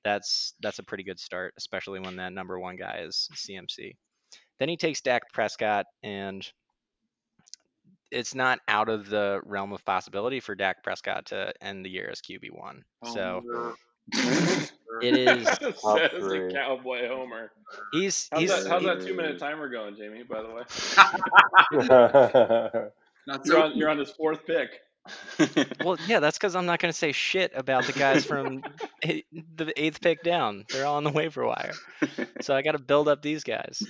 [0.02, 3.92] That's that's a pretty good start, especially when that number one guy is CMC.
[4.58, 6.46] Then he takes Dak Prescott and
[8.10, 12.08] it's not out of the realm of possibility for Dak Prescott to end the year
[12.10, 12.82] as QB one.
[13.04, 13.74] Oh, so no.
[15.02, 15.44] it is.
[15.80, 16.48] Top Says three.
[16.48, 17.52] the cowboy homer.
[17.92, 20.22] He's How's he's that, how's he- that two minute timer going, Jamie?
[20.24, 20.62] By the way,
[23.26, 24.70] Not you're so on you're on his fourth pick.
[25.84, 28.62] well, yeah, that's because I'm not going to say shit about the guys from
[29.02, 30.64] eight- the eighth pick down.
[30.70, 31.72] They're all on the waiver wire,
[32.40, 33.82] so I got to build up these guys.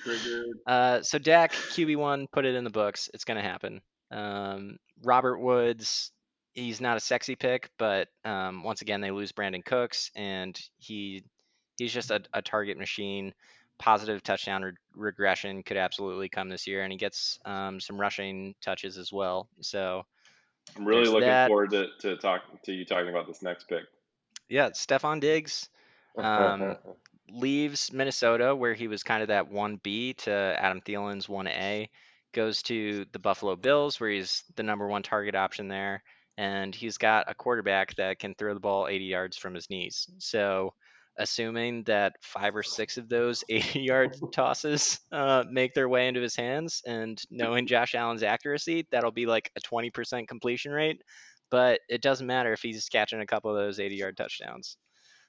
[0.66, 3.10] Uh, so Dak QB one, put it in the books.
[3.14, 3.80] It's going to happen.
[4.10, 6.12] Um, Robert Woods,
[6.52, 11.24] he's not a sexy pick, but um, once again they lose Brandin Cooks, and he
[11.78, 13.32] he's just a, a target machine.
[13.78, 18.54] Positive touchdown re- regression could absolutely come this year, and he gets um, some rushing
[18.60, 19.48] touches as well.
[19.60, 20.04] So
[20.76, 21.48] I'm really looking that.
[21.48, 23.84] forward to, to talk to you talking about this next pick.
[24.48, 25.68] yeah, Stefon Diggs
[26.18, 26.76] Um,
[27.32, 31.88] leaves Minnesota, where he was kind of that 1B to Adam Thielen's 1A,
[32.32, 36.02] goes to the Buffalo Bills, where he's the number one target option there.
[36.38, 40.08] And he's got a quarterback that can throw the ball 80 yards from his knees.
[40.18, 40.72] So,
[41.18, 46.20] assuming that five or six of those 80 yard tosses uh, make their way into
[46.20, 51.02] his hands, and knowing Josh Allen's accuracy, that'll be like a 20% completion rate.
[51.50, 54.76] But it doesn't matter if he's catching a couple of those 80 yard touchdowns.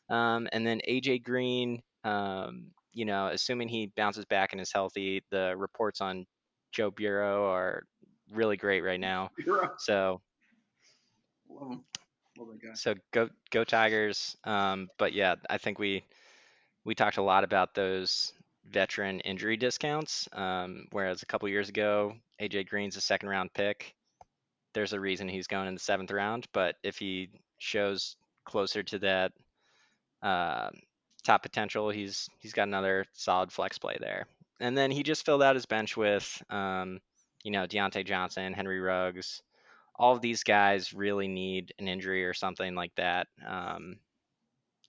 [0.09, 5.23] Um, and then AJ Green, um, you know, assuming he bounces back and is healthy,
[5.31, 6.25] the reports on
[6.71, 7.83] Joe Burrow are
[8.33, 9.31] really great right now.
[9.77, 10.21] So
[11.49, 11.83] Love him.
[12.37, 12.73] Love that guy.
[12.73, 14.37] so go go Tigers.
[14.43, 16.03] Um, but yeah, I think we
[16.85, 18.33] we talked a lot about those
[18.69, 20.27] veteran injury discounts.
[20.33, 23.93] Um, whereas a couple years ago, AJ Green's a second round pick.
[24.73, 26.47] There's a reason he's going in the seventh round.
[26.53, 29.33] But if he shows closer to that
[30.23, 30.69] uh,
[31.23, 34.25] top potential, he's he's got another solid flex play there.
[34.61, 36.99] And then he just filled out his bench with, um,
[37.43, 39.41] you know, Diontae Johnson, Henry Ruggs.
[39.95, 43.97] All of these guys really need an injury or something like that um,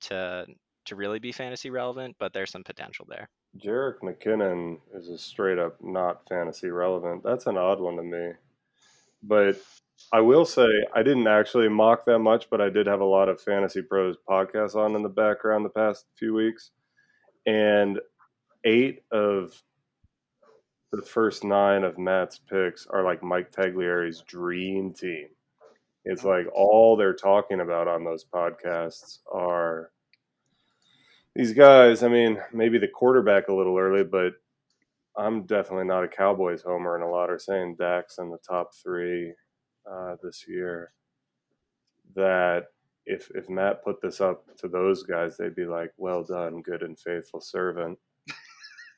[0.02, 0.46] to
[0.84, 2.16] to really be fantasy relevant.
[2.18, 3.28] But there's some potential there.
[3.58, 7.22] Jerick McKinnon is a straight up not fantasy relevant.
[7.22, 8.32] That's an odd one to me.
[9.22, 9.56] But
[10.12, 13.28] I will say I didn't actually mock that much, but I did have a lot
[13.28, 16.70] of Fantasy Pros podcasts on in the background the past few weeks.
[17.46, 18.00] And
[18.64, 19.62] eight of
[20.92, 25.28] the first nine of Matt's picks are like Mike Tagliere's dream team.
[26.04, 29.90] It's like all they're talking about on those podcasts are
[31.34, 34.34] these guys, I mean, maybe the quarterback a little early, but
[35.16, 38.70] I'm definitely not a Cowboys homer, and a lot are saying Dax in the top
[38.74, 39.32] three
[39.90, 40.92] uh, this year.
[42.14, 42.66] That
[43.06, 46.82] if if Matt put this up to those guys, they'd be like, "Well done, good
[46.82, 47.98] and faithful servant."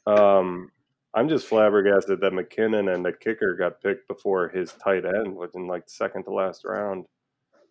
[0.07, 0.71] Um,
[1.15, 5.55] I'm just flabbergasted that McKinnon and the kicker got picked before his tight end, was
[5.55, 7.07] in like second to last round.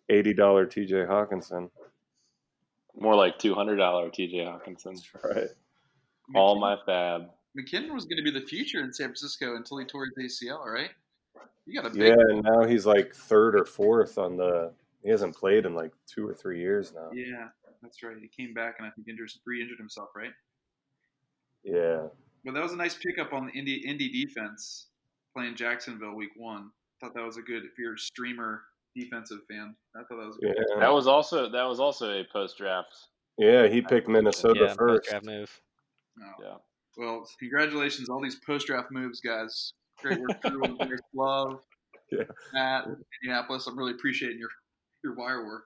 [0.08, 0.94] Eighty dollar T.J.
[0.96, 1.70] Hockenson,
[2.94, 4.38] More like two hundred dollar T.J.
[4.38, 5.00] Hockenson.
[5.22, 5.48] right?
[6.34, 7.22] All my fab.
[7.58, 10.64] McKinnon was going to be the future in San Francisco until he tore his ACL,
[10.66, 10.90] right?
[11.66, 14.72] You got a big Yeah, and now he's like third or fourth on the.
[15.02, 17.10] He hasn't played in like two or three years now.
[17.12, 17.48] Yeah,
[17.82, 18.16] that's right.
[18.20, 20.32] He came back and I think injured, re-injured himself, right?
[21.62, 22.08] Yeah,
[22.44, 24.88] But that was a nice pickup on the Indy Indy defense
[25.34, 26.70] playing Jacksonville week one.
[27.00, 28.62] Thought that was a good if you're a streamer
[28.94, 29.74] defensive fan.
[29.96, 30.80] I thought that was yeah, good.
[30.82, 32.94] That was also that was also a post draft.
[33.38, 33.66] yeah.
[33.66, 35.08] He picked Minnesota yeah, first.
[35.10, 35.60] draft move.
[36.16, 36.26] No.
[36.42, 36.54] Yeah.
[36.96, 39.72] Well, congratulations, all these post draft moves, guys.
[40.00, 41.60] Great work, Drew and Bears Love,
[42.12, 42.22] Yeah.
[42.52, 42.86] Matt,
[43.22, 43.66] Indianapolis.
[43.66, 44.50] I'm really appreciating your
[45.02, 45.64] your wire work.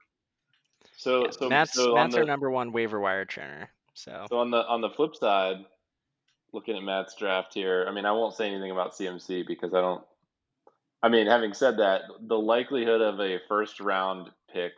[0.97, 3.67] So Yeah, so Matt's so Matt's the, our number one waiver wire churner.
[3.93, 5.57] So, So on the on the flip side,
[6.53, 9.81] looking at Matt's draft here, I mean, I won't say anything about CMC because I
[9.81, 10.03] don't.
[11.01, 14.73] I mean, having said that, the likelihood of a first round pick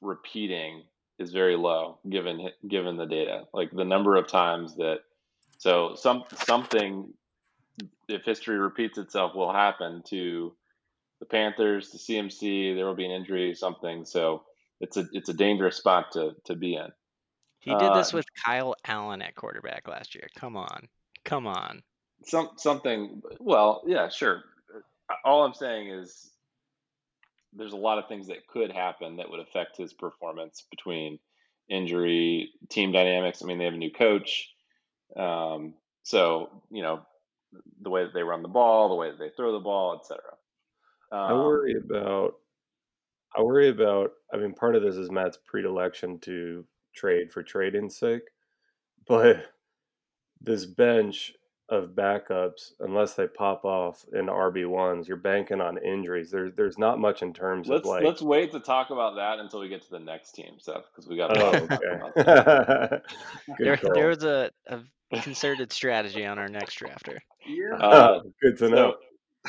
[0.00, 0.82] repeating
[1.18, 3.44] is very low given given the data.
[3.52, 5.00] Like the number of times that
[5.58, 7.12] so some something
[8.08, 10.54] if history repeats itself will happen to
[11.20, 14.04] the Panthers, to CMC, there will be an injury, something.
[14.04, 14.44] So
[14.80, 16.88] it's a it's a dangerous spot to to be in.
[17.60, 20.28] He did this Uh, with Kyle Allen at quarterback last year.
[20.36, 20.88] Come on.
[21.24, 21.82] Come on.
[22.24, 24.42] some something well yeah sure
[25.24, 26.30] all i'm saying is
[27.54, 31.18] there's a lot of things that could happen that would affect his performance between
[31.70, 34.50] injury team dynamics i mean they have a new coach
[35.16, 37.00] um, so you know
[37.80, 40.20] the way that they run the ball the way that they throw the ball etc
[41.12, 42.34] I um, worry about.
[43.36, 44.12] I worry about.
[44.32, 48.22] I mean, part of this is Matt's predilection to trade for trading's sake,
[49.06, 49.46] but
[50.40, 51.32] this bench
[51.68, 56.30] of backups, unless they pop off in RB ones, you're banking on injuries.
[56.30, 58.02] There's there's not much in terms let's of like.
[58.02, 61.08] let's wait to talk about that until we get to the next team Seth because
[61.08, 62.04] we got a Oh, lot to talk there.
[62.16, 63.00] okay.
[63.60, 63.94] There, call.
[63.94, 64.80] there was a, a
[65.22, 67.18] concerted strategy on our next drafter.
[67.46, 67.76] Yeah.
[67.80, 68.94] Uh, Good to so, know.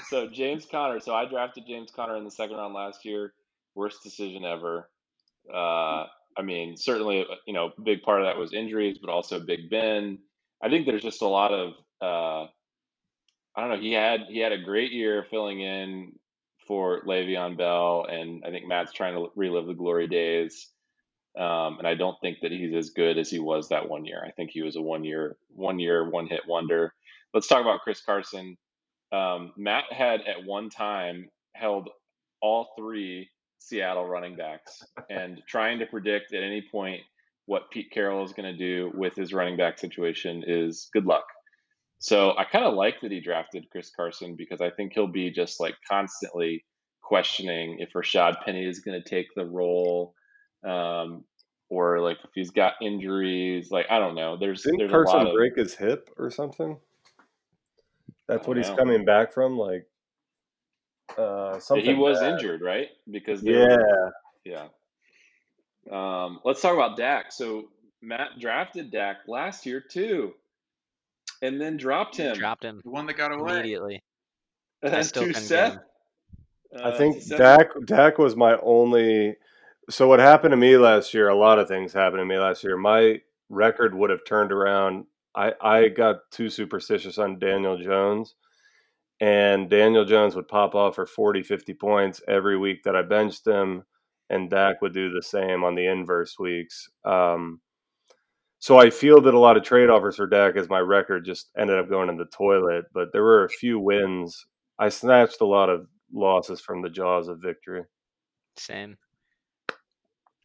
[0.09, 0.99] so James Conner.
[0.99, 3.33] So I drafted James Conner in the second round last year.
[3.73, 4.89] Worst decision ever.
[5.51, 6.05] Uh,
[6.37, 10.19] I mean, certainly, you know, big part of that was injuries, but also Big Ben.
[10.63, 12.47] I think there's just a lot of, uh,
[13.55, 13.79] I don't know.
[13.79, 16.13] He had he had a great year filling in
[16.67, 20.69] for Le'Veon Bell, and I think Matt's trying to relive the glory days.
[21.37, 24.23] Um, and I don't think that he's as good as he was that one year.
[24.25, 26.93] I think he was a one year, one year, one hit wonder.
[27.33, 28.57] Let's talk about Chris Carson.
[29.11, 31.89] Um, Matt had at one time held
[32.41, 33.29] all three
[33.61, 37.01] Seattle running backs and trying to predict at any point
[37.45, 41.25] what Pete Carroll is going to do with his running back situation is good luck.
[41.99, 45.29] So I kind of like that he drafted Chris Carson because I think he'll be
[45.29, 46.65] just like constantly
[47.03, 50.15] questioning if Rashaad Penny is going to take the role,
[50.67, 51.23] um,
[51.69, 53.69] or like if he's got injuries.
[53.69, 54.37] Like I don't know.
[54.37, 56.77] There's Didn't there's a lot Carson of break his hip or something?
[58.27, 58.77] That's what don't he's know.
[58.77, 59.57] coming back from.
[59.57, 59.85] Like
[61.17, 61.85] uh, something.
[61.85, 62.33] he was bad.
[62.33, 62.89] injured, right?
[63.09, 63.77] Because Yeah.
[63.77, 64.13] were-
[64.45, 64.67] yeah.
[65.91, 67.31] Um, let's talk about Dak.
[67.31, 67.69] So
[68.01, 70.33] Matt drafted Dak last year too,
[71.41, 73.53] and then dropped him Dropped him The one that got away.
[73.59, 74.03] immediately.
[74.83, 75.73] I still to Seth.
[75.73, 75.81] him.
[76.79, 79.35] I Uh, think to Seth- Dak Dak was my only.
[79.89, 81.27] So what happened to me last year?
[81.29, 82.77] A lot of things happened to me last year.
[82.77, 85.05] My record would have turned around.
[85.35, 88.35] I I got too superstitious on Daniel Jones,
[89.21, 93.45] and Daniel Jones would pop off for 40, 50 points every week that I benched
[93.45, 93.83] him,
[94.31, 96.89] and Dak would do the same on the inverse weeks.
[97.05, 97.61] Um,
[98.57, 101.51] so I feel that a lot of trade offers for Dak as my record just
[101.55, 102.85] ended up going in the toilet.
[102.93, 104.47] But there were a few wins.
[104.79, 107.83] I snatched a lot of losses from the jaws of victory.
[108.57, 108.97] Same.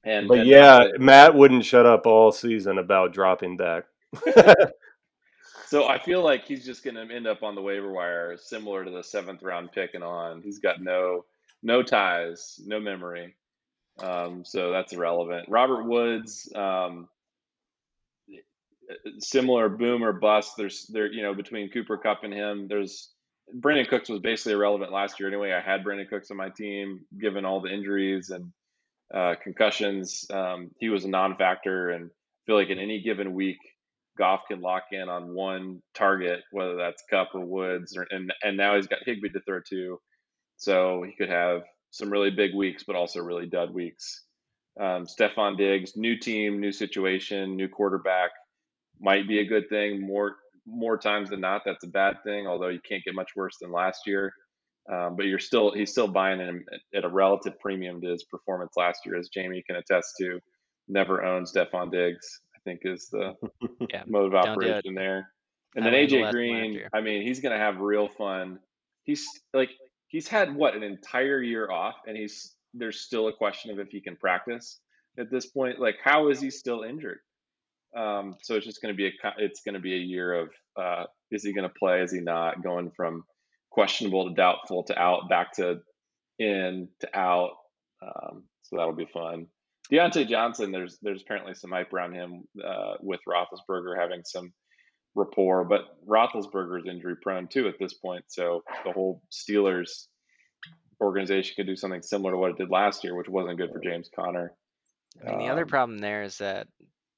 [0.04, 3.84] and, But and yeah, Matt wouldn't shut up all season about dropping Dak.
[5.66, 8.85] so I feel like he's just going to end up on the waiver wire, similar
[8.85, 10.42] to the seventh round pick and on.
[10.42, 11.24] He's got no
[11.62, 13.35] no ties, no memory,
[14.02, 15.48] um, so that's irrelevant.
[15.48, 17.09] Robert Woods, um,
[19.18, 20.55] similar boom or bust.
[20.57, 22.68] There's there you know between Cooper Kupp and him.
[22.68, 23.11] There's
[23.61, 25.52] Brandin Cooks was basically irrelevant last year anyway.
[25.52, 28.52] I had Brandin Cooks on my team, given all the injuries and
[29.14, 30.26] uh, concussions.
[30.31, 33.59] Um, he was a non-factor, and I feel like in any given week,
[34.16, 38.57] Goff can lock in on one target, whether that's Kupp or Woods, or, and and
[38.57, 39.99] now he's got Higbee to throw to,
[40.57, 44.24] so he could have some really big weeks, but also really dud weeks.
[44.78, 48.30] Um, Stefon Diggs, new team, new situation, new quarterback,
[49.01, 50.07] might be a good thing.
[50.07, 50.36] More
[50.66, 52.47] more times than not, that's a bad thing.
[52.47, 54.32] Although you can't get much worse than last year.
[54.93, 56.64] Um, but you're still he's still buying him
[56.95, 60.38] at a relative premium to his performance last year, as Jamie can attest to.
[60.88, 63.34] Never owned Stefon Diggs, think is the
[63.90, 64.02] Yeah.
[64.06, 64.70] mode of Don't do it.
[64.70, 65.30] operation there.
[65.74, 66.80] And then AJ Green.
[66.92, 68.58] I mean, he's gonna have real fun.
[69.04, 69.70] He's like
[70.08, 73.88] he's had what an entire year off, and he's there's still a question of if
[73.88, 74.80] he can practice
[75.18, 75.78] at this point.
[75.78, 77.18] Like, how is he still injured?
[77.96, 80.50] Um, so it's just going to be a it's going to be a year of
[80.78, 82.02] uh, is he going to play?
[82.02, 82.62] Is he not?
[82.62, 83.24] Going from
[83.70, 85.80] questionable to doubtful to out, back to
[86.38, 87.52] in to out.
[88.02, 89.46] Um, so that'll be fun.
[89.93, 94.53] Diontae Johnson, there's there's apparently some hype around him uh, with Roethlisberger having some
[95.14, 98.24] rapport, but Roethlisberger's injury prone too at this point.
[98.28, 100.07] So the whole Steelers
[101.01, 103.80] organization could do something similar to what it did last year, which wasn't good for
[103.80, 104.53] James Conner.
[105.22, 106.68] I mean, the other Um, problem there is that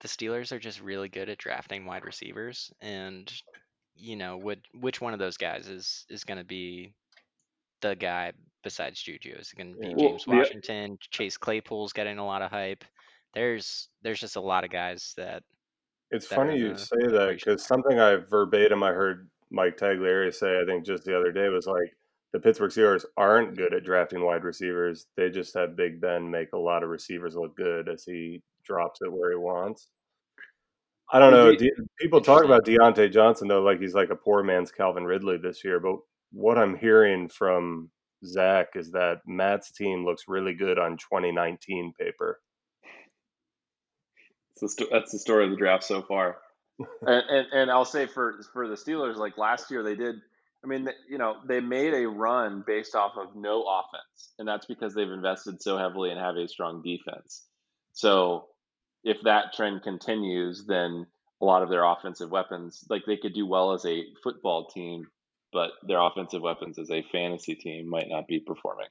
[0.01, 3.33] the Steelers are just really good at drafting wide receivers, and
[3.97, 6.93] you know, would which one of those guys is is going to be
[7.81, 8.33] the guy
[8.63, 9.37] besides Juju?
[9.39, 10.99] Is it going to be Well, James Washington?
[11.11, 12.85] Chase Claypool's getting a lot of hype.
[13.35, 15.43] There's there's just a lot of guys that
[16.11, 20.61] It's that funny you say that because something I verbatim I heard Mike Tagliere say
[20.61, 21.93] I think just the other day was like
[22.33, 25.07] the Pittsburgh Steelers aren't good at drafting wide receivers.
[25.17, 29.01] They just have Big Ben make a lot of receivers look good as he drops
[29.03, 29.89] it where he wants.
[31.11, 31.55] I don't know.
[31.55, 35.39] De- people talk about Diontae Johnson though, like he's like a poor man's Calvin Ridley
[35.39, 35.81] this year.
[35.81, 35.97] But
[36.33, 37.91] what I'm hearing from
[38.25, 42.41] Zach is that Matt's team looks really good on 2019 paper.
[44.53, 46.39] It's the sto- that's the story of the draft so far.
[47.07, 50.17] and, and and I'll say for for the Steelers, like last year they did.
[50.65, 54.67] I mean, you know, they made a run based off of no offense, and that's
[54.67, 57.47] because they've invested so heavily and have a strong defense.
[57.93, 58.47] So,
[59.05, 61.07] if that trend continues, then
[61.41, 65.07] a lot of their offensive weapons, like they could do well as a football team,
[65.53, 68.87] but their offensive weapons as a fantasy team might not be performing.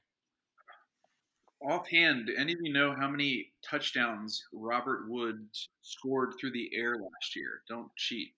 [1.60, 6.92] Offhand, do any of you know how many touchdowns Robert Woods scored through the air
[6.96, 7.62] last year?
[7.68, 8.28] Don't cheat.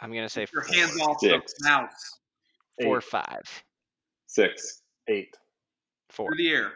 [0.00, 1.54] I'm going to say Get your four, hands off Six.
[1.58, 2.18] the mouse
[2.82, 3.04] four or Eight.
[3.04, 3.64] five.
[4.26, 4.82] Six.
[5.08, 5.34] Eight.
[6.10, 6.28] Four.
[6.28, 6.72] through the air.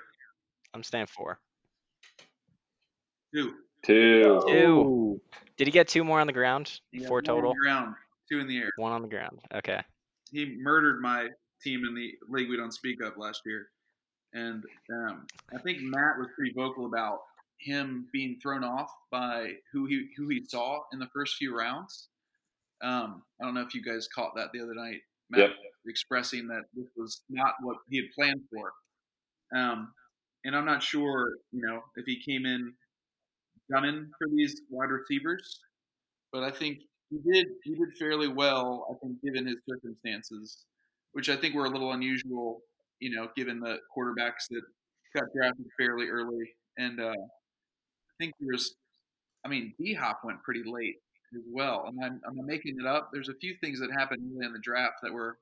[0.73, 1.39] I'm staying four.
[3.35, 3.53] Two.
[3.85, 4.41] Two.
[4.49, 5.21] Two.
[5.59, 6.81] Did he get two more on the ground?
[7.07, 7.53] Four one on total.
[7.53, 7.95] the ground,
[8.31, 8.71] two in the air.
[8.77, 9.41] One on the ground.
[9.55, 9.81] Okay.
[10.33, 11.29] He murdered my
[11.63, 13.69] team in the league we don't speak of last year,
[14.33, 17.21] and um, I think Matt was pretty vocal about
[17.59, 22.09] him being thrown off by who he who he saw in the first few rounds.
[22.83, 25.01] Um, I don't know if you guys caught that the other night.
[25.29, 25.51] Matt Yep.
[25.87, 28.73] expressing that this was not what he had planned for.
[29.55, 29.93] Um,
[30.45, 32.73] and I'm not sure, you know, if he came in
[33.71, 35.61] gunning for these wide receivers,
[36.33, 36.79] but I think
[37.11, 38.87] he did he did fairly well.
[38.91, 40.65] I think given his circumstances,
[41.13, 42.63] which I think were a little unusual,
[43.01, 44.63] you know, given the quarterbacks that
[45.15, 46.55] got drafted fairly early.
[46.79, 48.75] And uh, I think there's,
[49.45, 50.97] I mean, D Hop went pretty late
[51.35, 51.85] as well.
[51.89, 53.11] And I'm, I'm making it up.
[53.13, 55.39] There's a few things that happened early in the draft that were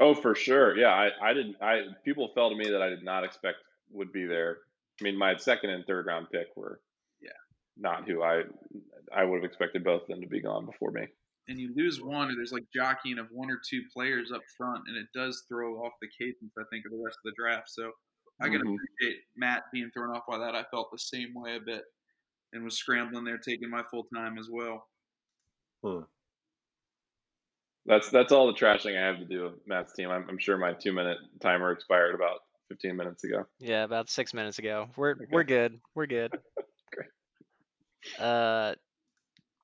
[0.00, 0.76] Oh, for sure.
[0.76, 1.54] Yeah, I, I didn't.
[1.62, 3.58] I people fell to me that I did not expect
[3.92, 4.58] would be there.
[5.00, 6.80] I mean, my second and third round pick were,
[7.22, 7.30] Yeah.
[7.76, 8.42] not who I
[9.12, 11.06] I would have expected both of them to be gone before me.
[11.48, 14.82] and you lose one, or there's like jockeying of one or two players up front,
[14.86, 17.68] and it does throw off the cadence, I think, of the rest of the draft.
[17.70, 17.92] So
[18.40, 18.74] I can Mhm.
[18.76, 20.54] appreciate Matt being thrown off by that.
[20.54, 21.84] I felt the same way a bit
[22.54, 24.88] and was scrambling there, taking my full time as well.
[27.86, 30.08] That's that's all the trashing I have to do with Matt's team.
[30.10, 32.40] I'm, I'm sure my two minute timer expired about
[32.70, 33.44] 15 minutes ago.
[33.58, 34.88] Yeah, about six minutes ago.
[34.96, 35.26] We're Okay.
[35.30, 35.78] we're good.
[35.94, 36.32] We're good.
[36.94, 37.08] Great.
[38.18, 38.74] Uh,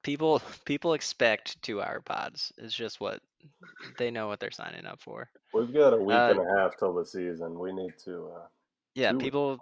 [0.03, 2.53] people people expect two hour pods.
[2.59, 3.21] It's just what
[3.99, 5.29] they know what they're signing up for.
[5.55, 7.59] We've got a week Uh, and a half till the season.
[7.59, 8.31] We need to.
[8.37, 8.47] Uh,
[8.95, 9.59] Yeah, people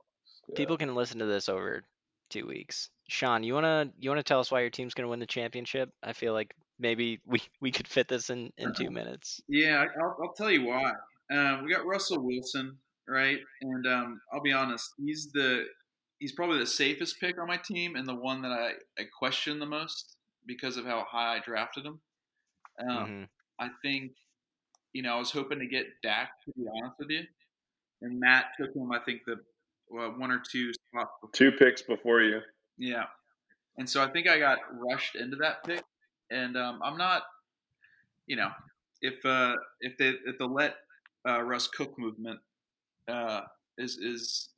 [0.49, 0.55] yeah.
[0.57, 1.84] people can listen to this over
[2.30, 2.91] two weeks.
[3.09, 5.91] Sean, you wanna you wanna tell us why your team's gonna win the championship?
[6.03, 9.41] I feel like maybe we we could fit this in in two minutes.
[9.49, 10.93] Yeah, I- I'll, I'll tell you why.
[11.30, 12.76] Um, we got Russell Wilson,
[13.07, 13.39] right?
[13.62, 15.64] And um, I'll be honest, he's the
[16.18, 19.59] he's probably the safest pick on my team and the one that I, I question
[19.61, 20.16] the most
[20.47, 22.01] because of how high I drafted him.
[22.78, 23.28] Um, Mhm.
[23.59, 24.12] I think,
[24.93, 27.26] you know, I was hoping to get Dak, to be honest with you.
[28.03, 29.45] And Matt took him, I think, the
[29.91, 31.32] uh, one or two spots before.
[31.32, 32.41] Two picks before you.
[32.76, 33.07] Yeah.
[33.78, 35.82] And so I think I got rushed into that pick.
[36.30, 37.22] And um, I'm not,
[38.26, 38.53] you know,
[39.01, 40.76] if uh, if they if the let
[41.26, 42.41] uh, Russ Cook movement
[43.09, 43.43] uh,
[43.78, 44.51] is is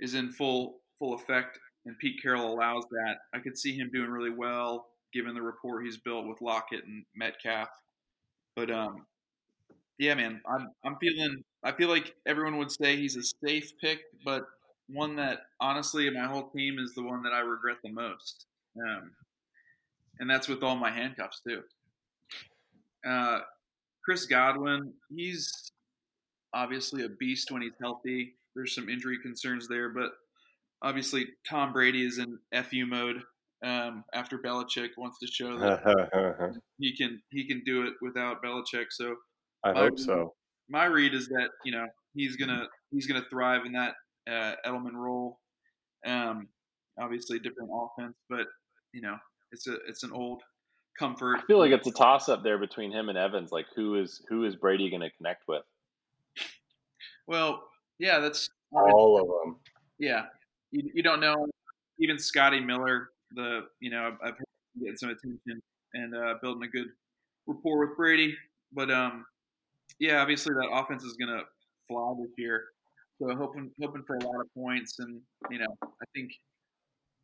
[0.00, 4.10] is in full full effect, and Pete Carroll allows that, I could see him doing
[4.10, 7.68] really well given the rapport he's built with Lockett and Metcalf.
[8.56, 9.06] But um,
[9.98, 14.00] yeah, man, I'm I'm feeling I feel like everyone would say he's a safe pick,
[14.24, 14.46] but
[14.88, 18.46] one that honestly, my whole team is the one that I regret the most.
[18.80, 19.12] Um,
[20.20, 21.62] and that's with all my handcuffs too.
[23.08, 23.40] Uh,
[24.04, 25.72] Chris Godwin, he's
[26.54, 28.34] obviously a beast when he's healthy.
[28.54, 30.12] There's some injury concerns there, but
[30.82, 33.22] obviously Tom Brady is in FU mode
[33.64, 38.86] um, after Belichick wants to show that he can he can do it without Belichick.
[38.90, 39.14] So
[39.64, 40.34] I My- hope so.
[40.68, 43.94] my read is that you know he's gonna he's gonna thrive in that
[44.30, 45.38] uh, Edelman role.
[46.06, 46.48] Um,
[47.00, 48.46] obviously different offense, but
[48.92, 49.16] you know
[49.52, 50.42] it's a it's an old
[50.98, 51.38] comfort.
[51.38, 53.50] I feel like it's a toss up there between him and Evans.
[53.52, 55.62] Like who is who is Brady going to connect with?
[57.26, 57.62] well,
[57.98, 59.56] yeah, that's All of them.
[59.98, 60.24] yeah.
[60.70, 61.46] You, you don't know.
[62.00, 64.34] Even Scotty Miller the you know I've,
[64.80, 65.60] getting some attention
[65.94, 66.88] and uh, building a good
[67.46, 68.36] rapport with Brady.
[68.72, 69.24] But um,
[69.98, 71.42] yeah, obviously that offense is gonna
[71.88, 72.64] fly this year.
[73.20, 75.20] So hoping hoping for a lot of points, and
[75.50, 76.30] you know I think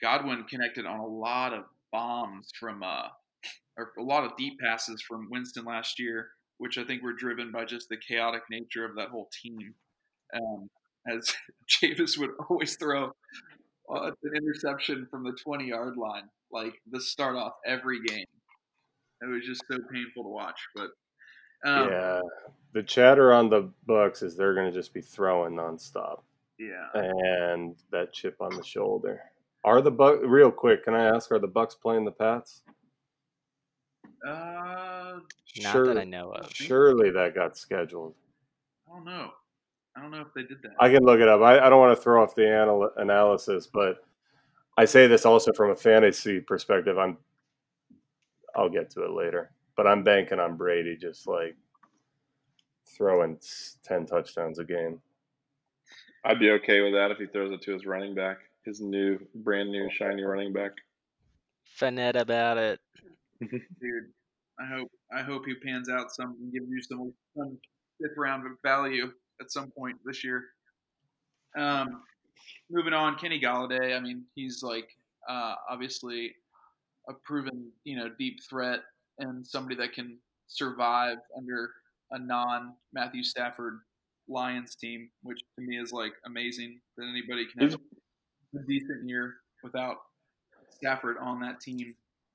[0.03, 3.09] Godwin connected on a lot of bombs from uh,
[3.79, 6.29] or a lot of deep passes from Winston last year,
[6.59, 9.75] which I think were driven by just the chaotic nature of that whole team.
[10.35, 10.69] Um,
[11.07, 11.33] as
[11.71, 13.13] Jameis would always throw
[13.93, 18.27] uh, an interception from the 20 yard line, like the start off every game.
[19.23, 20.61] It was just so painful to watch.
[20.75, 20.91] But
[21.67, 22.21] um, yeah,
[22.73, 26.21] the chatter on the Bucs is they're going to just be throwing nonstop,
[26.59, 29.23] yeah, and that chip on the shoulder.
[29.65, 30.85] Are the Bucs real quick?
[30.85, 31.31] Can I ask?
[31.33, 32.63] Are the Bucs playing the Pats?
[34.27, 35.21] Uh,
[35.63, 36.51] Not that I know of.
[36.53, 38.15] Surely that got scheduled.
[38.89, 39.31] I don't know.
[39.97, 40.73] I don't know if they did that.
[40.81, 41.41] I can look it up.
[41.41, 44.05] I, I don't want to throw off the anal- analysis, but
[44.77, 46.99] I say this also from a fantasy perspective.
[46.99, 47.19] I'm.
[48.57, 51.57] I'll get to it later, but I'm banking on Brady just like
[52.97, 53.39] throwing
[53.83, 55.01] ten touchdowns a game.
[56.25, 59.19] I'd be okay with that if he throws it to his running back, his new,
[59.35, 60.73] brand new, shiny running back.
[61.65, 62.81] Finette about it.
[63.41, 63.61] dude.
[64.59, 67.59] I hope I hope he pans out some and gives you some some
[68.01, 70.45] fifth round of value at some point this year.
[71.57, 72.03] Um,
[72.71, 73.97] moving on, Kenny Golladay.
[73.97, 74.89] I mean, he's like
[75.29, 76.33] uh, obviously
[77.09, 78.81] a proven you know deep threat
[79.19, 81.71] and somebody that can survive under
[82.13, 83.81] a non Matthew Stafford
[84.29, 87.81] Lions team, which to me is like amazing that anybody can have
[88.55, 89.97] a decent year without
[90.71, 91.95] Stafford on that team.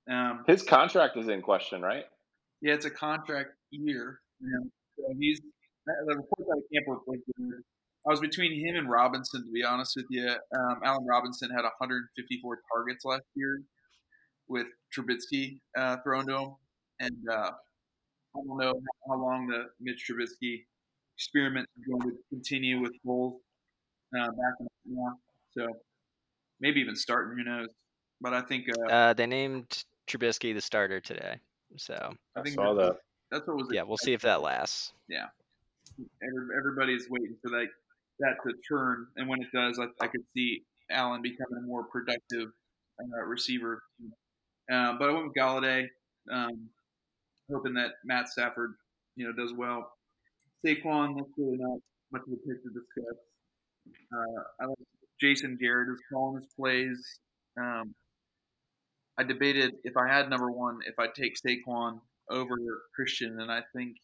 [0.09, 2.05] Um, His contract is in question, right?
[2.61, 4.19] yeah, it's a contract year.
[4.97, 5.39] So he's
[6.07, 7.61] the report that I camp were like good.
[8.07, 10.27] I was between him and Robinson, to be honest with you.
[10.57, 13.61] Um, Allen Robinson had 154 targets last year
[14.47, 16.49] with Trubisky uh, thrown to him,
[17.01, 17.51] and uh,
[18.35, 18.73] I don't know
[19.07, 20.63] how long the Mitch Trubisky
[21.17, 23.33] experiment is going to continue with Foles
[24.17, 25.13] uh, back in now.
[25.57, 25.67] So
[26.61, 27.67] maybe even starting, who knows?
[28.21, 31.35] But I think uh, Uh, they named Trubisky the starter today,
[31.77, 31.93] so
[32.35, 32.97] I I saw that's, that.
[33.31, 34.93] that's what was yeah, we'll see if that lasts.
[35.11, 35.17] every-
[36.57, 37.67] everybody's waiting for that
[38.19, 41.85] that to turn, and when it does, I, I could see Allen becoming a more
[41.85, 42.49] productive
[42.99, 43.81] uh, receiver.
[44.71, 45.87] Uh, but I went with Golladay,
[46.31, 46.69] um,
[47.51, 48.73] hoping that Matt Stafford,
[49.15, 49.91] you know, does well.
[50.65, 51.79] Saquon, that's really not
[52.11, 53.17] much of a pick to discuss.
[54.13, 54.77] Uh, I like
[55.21, 57.19] Jason Garrett is calling his plays.
[57.57, 57.93] Um,
[59.17, 62.55] I debated if I had number one, if I'd take Saquon over
[62.95, 63.97] Christian, and I think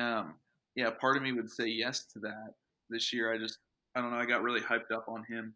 [0.00, 0.34] um,
[0.78, 2.54] yeah, part of me would say yes to that
[2.88, 3.34] this year.
[3.34, 3.58] I just,
[3.96, 4.16] I don't know.
[4.16, 5.52] I got really hyped up on him.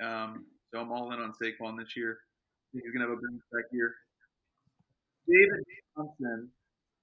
[0.00, 2.18] Um, so I'm all in on Saquon this year.
[2.20, 3.92] I think he's going to have a bounce back year.
[5.28, 5.64] David
[5.96, 6.48] Johnson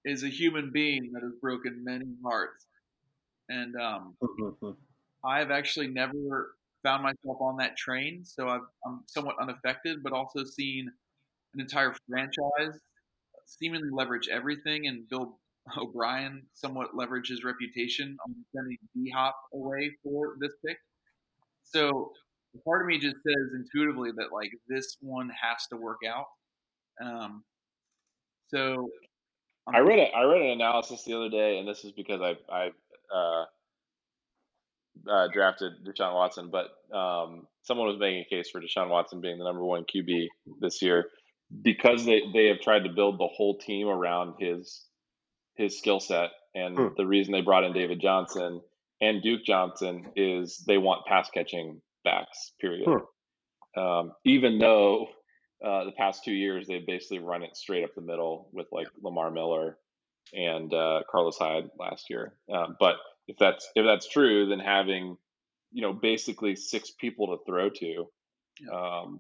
[0.05, 2.66] is a human being that has broken many hearts.
[3.49, 4.16] And um,
[5.26, 8.24] I've actually never found myself on that train.
[8.24, 10.89] So I've, I'm somewhat unaffected, but also seen
[11.53, 12.80] an entire franchise
[13.45, 15.38] seemingly leverage everything and Bill
[15.78, 20.78] O'Brien somewhat leverage his reputation on sending D Hop away for this pick.
[21.64, 22.12] So
[22.66, 26.26] part of me just says intuitively that like this one has to work out.
[27.04, 27.44] Um,
[28.48, 28.90] so
[29.68, 32.70] I'm I read read an analysis the other day, and this is because I I
[33.16, 33.46] uh,
[35.10, 39.38] uh, drafted Deshaun Watson, but um, someone was making a case for Deshaun Watson being
[39.38, 40.28] the number one QB
[40.60, 41.06] this year
[41.62, 44.86] because they they have tried to build the whole team around his
[45.60, 46.88] his skill set, and Hmm.
[46.97, 48.62] the reason they brought in David Johnson
[49.01, 52.53] and Duke Johnson is they want pass catching backs.
[52.60, 52.88] Period.
[53.78, 55.10] Um, even though
[55.64, 58.88] uh, the past two years they've basically run it straight up the middle with like
[59.03, 59.78] Lamar Miller
[60.34, 62.34] and uh, Carlos Hyde last year.
[62.51, 62.95] Um, but
[63.28, 65.18] if that's if that's true, then having
[65.72, 68.10] you know basically six people to throw to
[68.74, 69.20] um,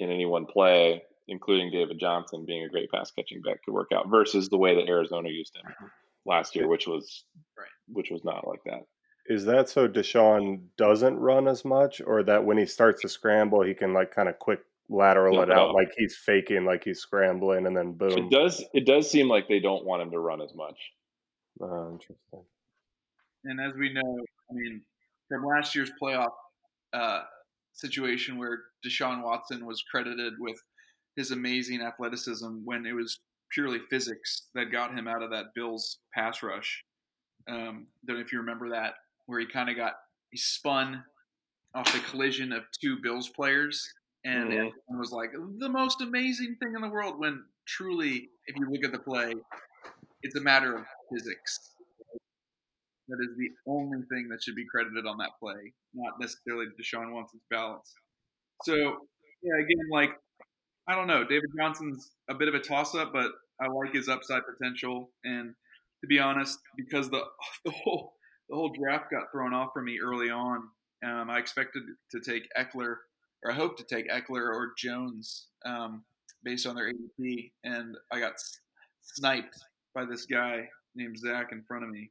[0.00, 3.88] in any one play, including David Johnson being a great pass catching back, could work
[3.94, 5.72] out versus the way that Arizona used him
[6.26, 7.24] last year, which was
[7.56, 7.66] Right.
[7.88, 8.82] which was not like that.
[9.26, 13.62] Is that so Deshaun doesn't run as much, or that when he starts to scramble,
[13.62, 15.74] he can like kind of quick lateral Jump it it out up.
[15.74, 18.16] like he's faking, like he's scrambling, and then boom.
[18.16, 20.78] It does it does seem like they don't want him to run as much.
[21.60, 22.44] Oh, interesting.
[23.44, 24.82] And as we know, I mean,
[25.28, 26.32] from last year's playoff
[26.94, 27.22] uh,
[27.72, 30.56] situation where Deshaun Watson was credited with
[31.18, 33.18] his amazing athleticism when it was
[33.52, 36.84] purely physics that got him out of that Bills pass rush.
[37.48, 38.94] Um, don't know if you remember that,
[39.26, 39.94] where he kind of got
[40.30, 41.02] he spun
[41.74, 43.92] off the collision of two Bills players
[44.24, 44.52] and Mhm.
[44.52, 47.18] everyone was like the most amazing thing in the world.
[47.18, 49.34] When truly, if you look at the play,
[50.22, 51.74] it's a matter of physics.
[53.08, 57.12] That is the only thing that should be credited on that play, not necessarily Deshaun
[57.12, 57.94] Watson's balance.
[58.64, 59.08] So
[59.42, 60.10] yeah, again, like
[60.88, 63.30] I don't know, David Johnson's a bit of a toss-up, but
[63.60, 65.10] I like his upside potential.
[65.24, 65.54] And
[66.00, 67.22] to be honest, because the
[67.64, 68.14] the whole
[68.48, 70.62] the whole draft got thrown off for me early on,
[71.04, 71.82] um, I expected
[72.12, 72.96] to take Ekeler,
[73.44, 76.04] or I hope to take Ekeler or Jones um,
[76.42, 78.32] based on their ADP, and I got
[79.02, 79.62] sniped
[79.94, 82.10] by this guy named Zach in front of me.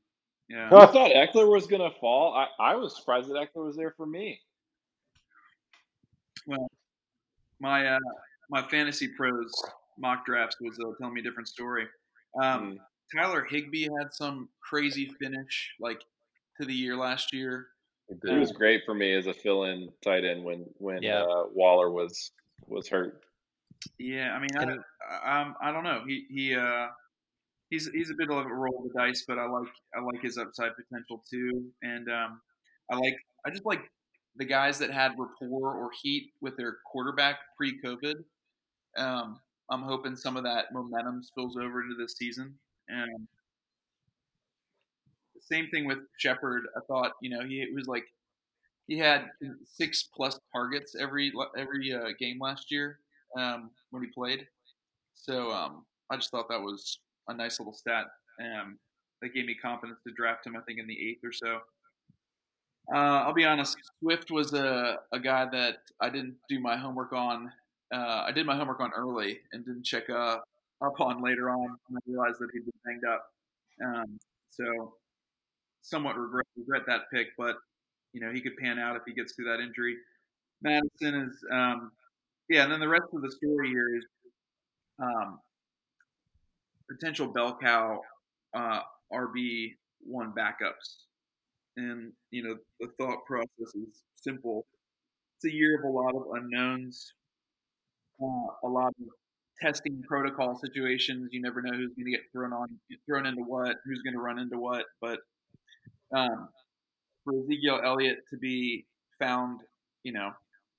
[0.49, 0.67] Yeah.
[0.67, 2.33] I thought Ekeler was gonna fall.
[2.33, 4.39] I, I was surprised that Ekeler was there for me.
[6.45, 6.69] Well,
[7.59, 7.99] my uh,
[8.49, 9.51] my fantasy pros
[9.99, 11.85] mock drafts was uh, telling me a different story.
[12.41, 12.77] Um, Mm.
[13.15, 16.01] Tyler Higbee had some crazy finish like
[16.59, 17.67] to the year last year.
[18.09, 21.21] He He was great for me as a fill-in tight end when when Yeah.
[21.23, 22.31] uh, Waller was
[22.67, 23.23] was hurt.
[23.97, 24.83] Yeah, I mean, I, And-
[25.23, 26.03] I, um, I don't know.
[26.05, 26.87] He he uh,
[27.69, 30.21] he's he's a bit of a roll of the dice, but I like I like
[30.21, 32.41] his upside potential too, and um,
[32.91, 33.89] I like I just like
[34.35, 38.15] the guys that had rapport or heat with their quarterback pre-COVID.
[38.97, 39.39] Um,
[39.69, 42.55] I'm hoping some of that momentum spills over into this season.
[42.89, 43.27] And
[45.41, 46.63] same thing with Shepard.
[46.75, 48.05] I thought you know he was like
[48.87, 49.25] he had
[49.65, 52.99] six plus targets every every uh, game last year
[53.37, 54.47] um, when he played.
[55.15, 58.05] So um, I just thought that was a nice little stat.
[58.41, 58.77] Um,
[59.21, 60.55] that gave me confidence to draft him.
[60.55, 61.59] I think in the eighth or so.
[62.93, 63.77] Uh, I'll be honest.
[63.99, 67.51] Swift was a, a guy that I didn't do my homework on.
[67.93, 70.37] Uh, I did my homework on early and didn't check uh,
[70.81, 73.25] up on later on when I realized that he'd been banged up.
[73.83, 74.19] Um,
[74.49, 74.95] so
[75.81, 77.55] somewhat regret regret that pick, but
[78.13, 79.95] you know he could pan out if he gets through that injury.
[80.61, 81.91] Madison is, um,
[82.49, 84.05] yeah, and then the rest of the story here is
[84.99, 85.39] um,
[86.89, 88.01] potential bell cow
[88.53, 88.79] uh,
[89.13, 89.75] RB
[90.05, 91.05] one backups,
[91.77, 94.65] and you know the thought process is simple.
[95.37, 97.13] It's a year of a lot of unknowns,
[98.21, 99.07] uh, a lot of
[99.61, 101.29] testing protocol situations.
[101.31, 102.67] You never know who's going to get thrown on,
[103.07, 104.85] thrown into what, who's going to run into what.
[105.01, 105.19] But
[106.15, 106.49] um,
[107.23, 108.85] for Ezekiel Elliott to be
[109.19, 109.61] found,
[110.03, 110.31] you know,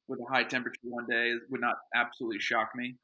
[0.09, 2.97] with a high temperature one day would not absolutely shock me.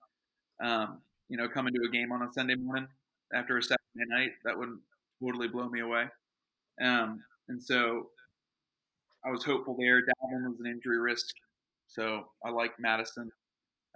[0.63, 2.87] Um, you know, coming to a game on a Sunday morning
[3.35, 4.81] after a Saturday night, that wouldn't
[5.23, 6.05] totally blow me away.
[6.83, 8.09] Um, and so
[9.25, 10.01] I was hopeful there.
[10.01, 11.27] Dalvin was an injury risk,
[11.89, 13.31] so I like Madison.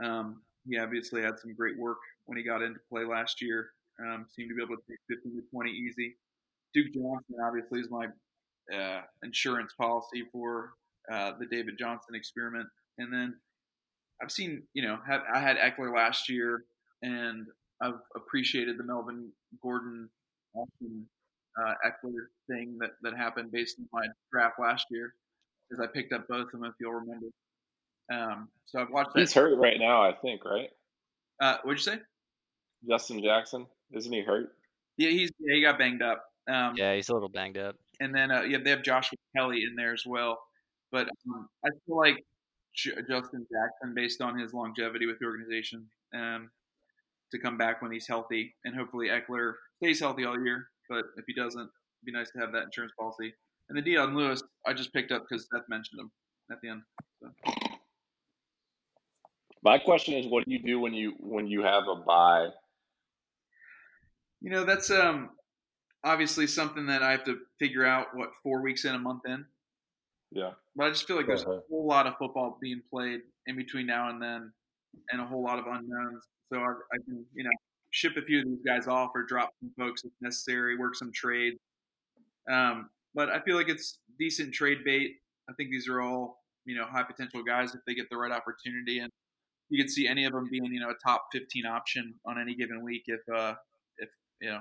[0.03, 3.71] Um, he obviously had some great work when he got into play last year.
[4.01, 6.17] Um, seemed to be able to take 15 to 20 easy.
[6.75, 8.07] Duke Johnson obviously is my
[8.75, 10.71] uh, insurance policy for
[11.11, 12.69] uh, the David Johnson experiment.
[12.99, 13.35] And then
[14.23, 16.65] I've seen, you know, have, I had Ekeler last year,
[17.03, 17.47] and
[17.81, 19.31] I've appreciated the Melvin
[19.63, 20.09] Gordon
[20.55, 21.07] Austin
[21.61, 25.15] uh, Ekeler thing that, that happened based on my draft last year,
[25.69, 27.27] because I picked up both of them, if you'll remember.
[28.13, 29.21] Um, so I've watched that.
[29.21, 30.71] He's hurt right now, I think, right?
[31.41, 32.01] Uh, what'd you say?
[32.89, 34.55] Justin Jackson, isn't he hurt?
[34.97, 36.25] Yeah, he's yeah, he got banged up.
[36.49, 37.77] Um, Yeah, he's a little banged up.
[38.01, 40.39] and then uh, yeah, they have Joshua Kelly in there as well.
[40.91, 42.17] But um, I feel like
[42.75, 46.51] J- Justin Jackson, based on his longevity with the organization, um,
[47.33, 49.53] to come back when he's healthy, and hopefully Ekeler
[49.83, 50.69] stays healthy all year.
[50.89, 53.35] But if he doesn't, it'd be nice to have that insurance policy.
[53.69, 56.11] And the Dion Lewis, I just picked up because Seth mentioned him
[56.51, 56.83] at the end.
[57.21, 57.29] So.
[59.63, 62.49] My question is, what do you do when you when you have a bye?
[64.41, 65.31] You know, that's um
[66.05, 69.45] obviously something that I have to figure out what four weeks in, a month in.
[70.31, 71.55] Yeah, But I just feel like there's Uh-huh.
[71.57, 74.53] a whole lot of football being played in between now and then,
[75.11, 76.23] and a whole lot of unknowns.
[76.53, 77.51] So I, I can, you know,
[77.91, 81.11] ship a few of these guys off or drop some folks if necessary, work some
[81.13, 81.57] trades.
[82.51, 85.17] Um, but I feel like it's decent trade bait.
[85.49, 88.31] I think these are all, you know, high potential guys if they get the right
[88.33, 89.11] opportunity, and
[89.71, 92.55] you could see any of them being, you know, a top 15 option on any
[92.55, 93.55] given week if, uh,
[93.99, 94.09] if
[94.41, 94.61] you know,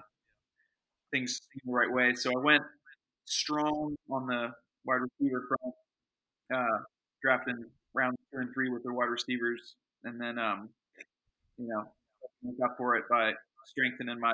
[1.12, 2.14] things the right way.
[2.14, 2.64] So I went
[3.26, 4.52] strong on the
[4.86, 5.76] wide receiver front,
[6.54, 6.84] uh,
[7.22, 10.70] drafting round two and three with their wide receivers, and then um,
[11.58, 11.86] you know,
[12.44, 13.34] make up for it by
[13.66, 14.34] strengthening my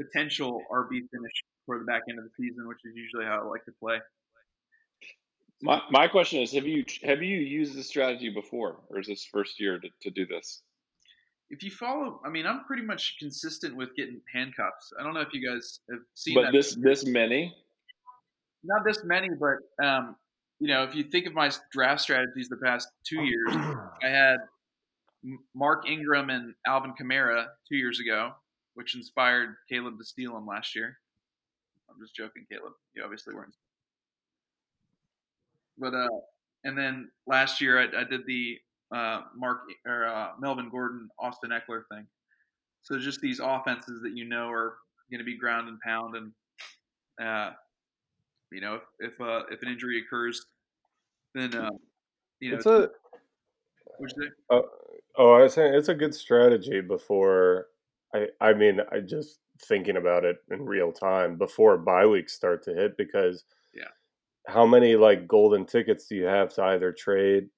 [0.00, 1.32] potential RB finish
[1.66, 3.98] for the back end of the season, which is usually how I like to play.
[5.62, 9.24] My my question is, have you have you used this strategy before, or is this
[9.24, 10.62] first year to, to do this?
[11.50, 14.92] If you follow, I mean, I'm pretty much consistent with getting handcuffs.
[14.98, 16.52] I don't know if you guys have seen But that.
[16.52, 17.54] this this many,
[18.62, 20.16] Not this many, but um,
[20.60, 23.50] you know, if you think of my draft strategies the past two years,
[24.02, 24.36] I had
[25.54, 28.30] Mark Ingram and Alvin Kamara two years ago,
[28.74, 30.96] which inspired Caleb to steal him last year.
[31.90, 32.72] I'm just joking, Caleb.
[32.94, 33.54] You obviously weren't.
[35.80, 36.08] But uh,
[36.64, 38.58] and then last year I, I did the
[38.94, 42.06] uh, Mark or uh, Melvin Gordon, Austin Ekeler thing.
[42.82, 44.76] So just these offenses that you know are
[45.10, 46.32] going to be ground and pound, and
[47.26, 47.52] uh,
[48.52, 50.46] you know if if, uh, if an injury occurs,
[51.34, 51.70] then uh,
[52.40, 52.90] you know it's a.
[54.50, 54.62] Uh,
[55.18, 57.66] oh, I was saying it's a good strategy before.
[58.14, 62.62] I I mean, I just thinking about it in real time before bye weeks start
[62.64, 63.44] to hit because
[64.46, 67.48] how many like golden tickets do you have to either trade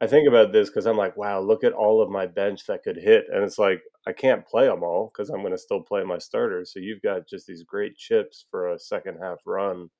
[0.00, 2.84] I think about this because I'm like, wow, look at all of my bench that
[2.84, 5.80] could hit, and it's like I can't play them all because I'm going to still
[5.80, 6.72] play my starters.
[6.72, 9.90] So you've got just these great chips for a second half run.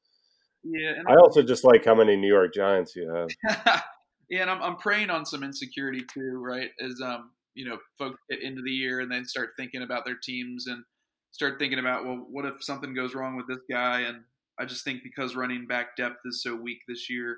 [0.62, 3.28] Yeah, I also just like how many New York Giants you have.
[4.30, 6.70] yeah, and I'm I'm preying on some insecurity too, right?
[6.80, 10.18] As um, you know, folks get into the year and then start thinking about their
[10.22, 10.84] teams and
[11.32, 14.02] start thinking about, well, what if something goes wrong with this guy?
[14.02, 14.22] And
[14.60, 17.36] I just think because running back depth is so weak this year,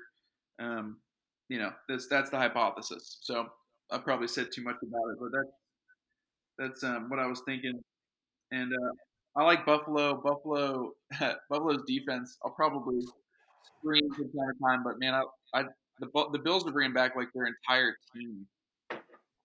[0.59, 0.97] um,
[1.49, 3.19] you know, that's that's the hypothesis.
[3.21, 3.47] So
[3.91, 5.51] I probably said too much about it, but that's
[6.57, 7.79] that's um, what I was thinking.
[8.51, 8.91] And uh,
[9.35, 10.21] I like Buffalo.
[10.21, 10.91] Buffalo,
[11.49, 12.37] Buffalo's defense.
[12.43, 12.99] I'll probably
[13.79, 15.63] scream from time to time, but man, I, I
[15.99, 18.45] the the Bills are bringing back like their entire team,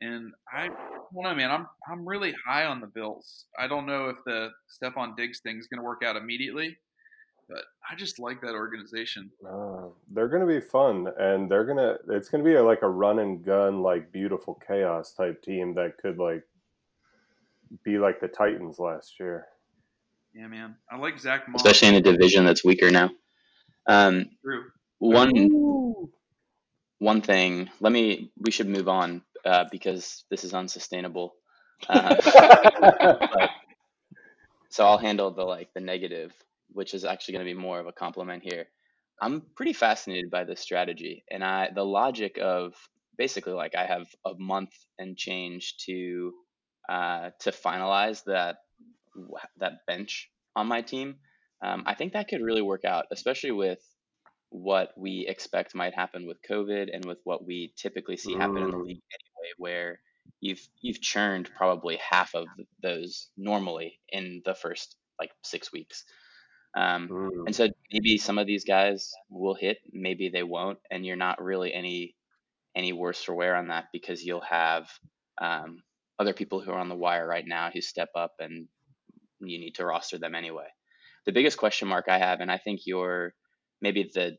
[0.00, 1.50] and I, I don't know, man.
[1.50, 3.46] I'm I'm really high on the Bills.
[3.58, 6.76] I don't know if the Stefon Diggs thing is going to work out immediately,
[7.48, 9.30] but I just like that organization.
[9.48, 11.96] Uh, they're going to be fun, and they're gonna.
[12.10, 15.74] It's going to be a, like a run and gun, like beautiful chaos type team
[15.74, 16.42] that could like
[17.84, 19.46] be like the Titans last year.
[20.34, 23.10] Yeah, man, I like Zach Moss, especially in a division that's weaker now.
[23.86, 24.64] Um, True.
[24.98, 26.08] One
[26.98, 27.70] one thing.
[27.80, 28.32] Let me.
[28.38, 31.34] We should move on uh, because this is unsustainable.
[31.88, 32.16] Uh,
[33.30, 33.50] but,
[34.70, 36.32] so I'll handle the like the negative
[36.76, 38.66] which is actually going to be more of a compliment here.
[39.20, 42.74] I'm pretty fascinated by this strategy and I the logic of
[43.16, 46.32] basically like I have a month and change to
[46.88, 48.56] uh, to finalize that
[49.58, 51.16] that bench on my team.
[51.64, 53.80] Um, I think that could really work out, especially with
[54.50, 58.70] what we expect might happen with COVID and with what we typically see happen in
[58.70, 60.00] the league anyway, where
[60.40, 62.46] you've you've churned probably half of
[62.82, 66.04] those normally in the first like six weeks.
[66.76, 67.46] Um, Mm.
[67.46, 71.42] and so maybe some of these guys will hit, maybe they won't, and you're not
[71.42, 72.14] really any
[72.76, 74.88] any worse for wear on that because you'll have
[75.40, 75.78] um,
[76.18, 78.68] other people who are on the wire right now who step up and
[79.40, 80.66] you need to roster them anyway.
[81.26, 83.34] The biggest question mark I have, and I think your
[83.80, 84.36] maybe the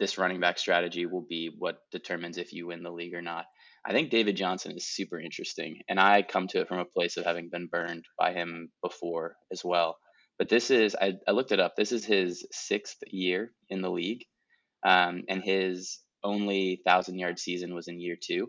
[0.00, 3.46] this running back strategy will be what determines if you win the league or not.
[3.86, 7.16] I think David Johnson is super interesting, and I come to it from a place
[7.16, 9.98] of having been burned by him before as well.
[10.38, 13.90] But this is, I, I looked it up, this is his sixth year in the
[13.90, 14.24] league.
[14.84, 18.48] Um, and his only thousand yard season was in year two.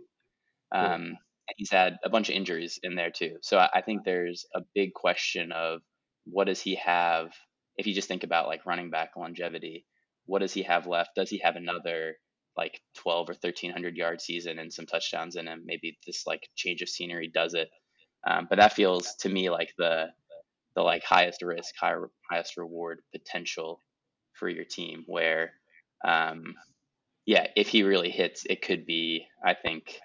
[0.71, 1.17] Um,
[1.47, 3.37] and he's had a bunch of injuries in there too.
[3.41, 5.81] So I, I think there's a big question of
[6.25, 7.31] what does he have
[7.79, 9.85] if you just think about like running back longevity,
[10.25, 11.11] what does he have left?
[11.15, 12.17] Does he have another
[12.57, 15.63] like 12 or 1300 yard season and some touchdowns in him?
[15.65, 17.69] Maybe this like change of scenery does it.
[18.29, 20.07] Um, but that feels to me like the
[20.75, 21.95] the like highest risk, high,
[22.29, 23.81] highest reward potential
[24.33, 25.03] for your team.
[25.07, 25.51] Where,
[26.05, 26.55] um,
[27.25, 29.99] yeah, if he really hits, it could be, I think,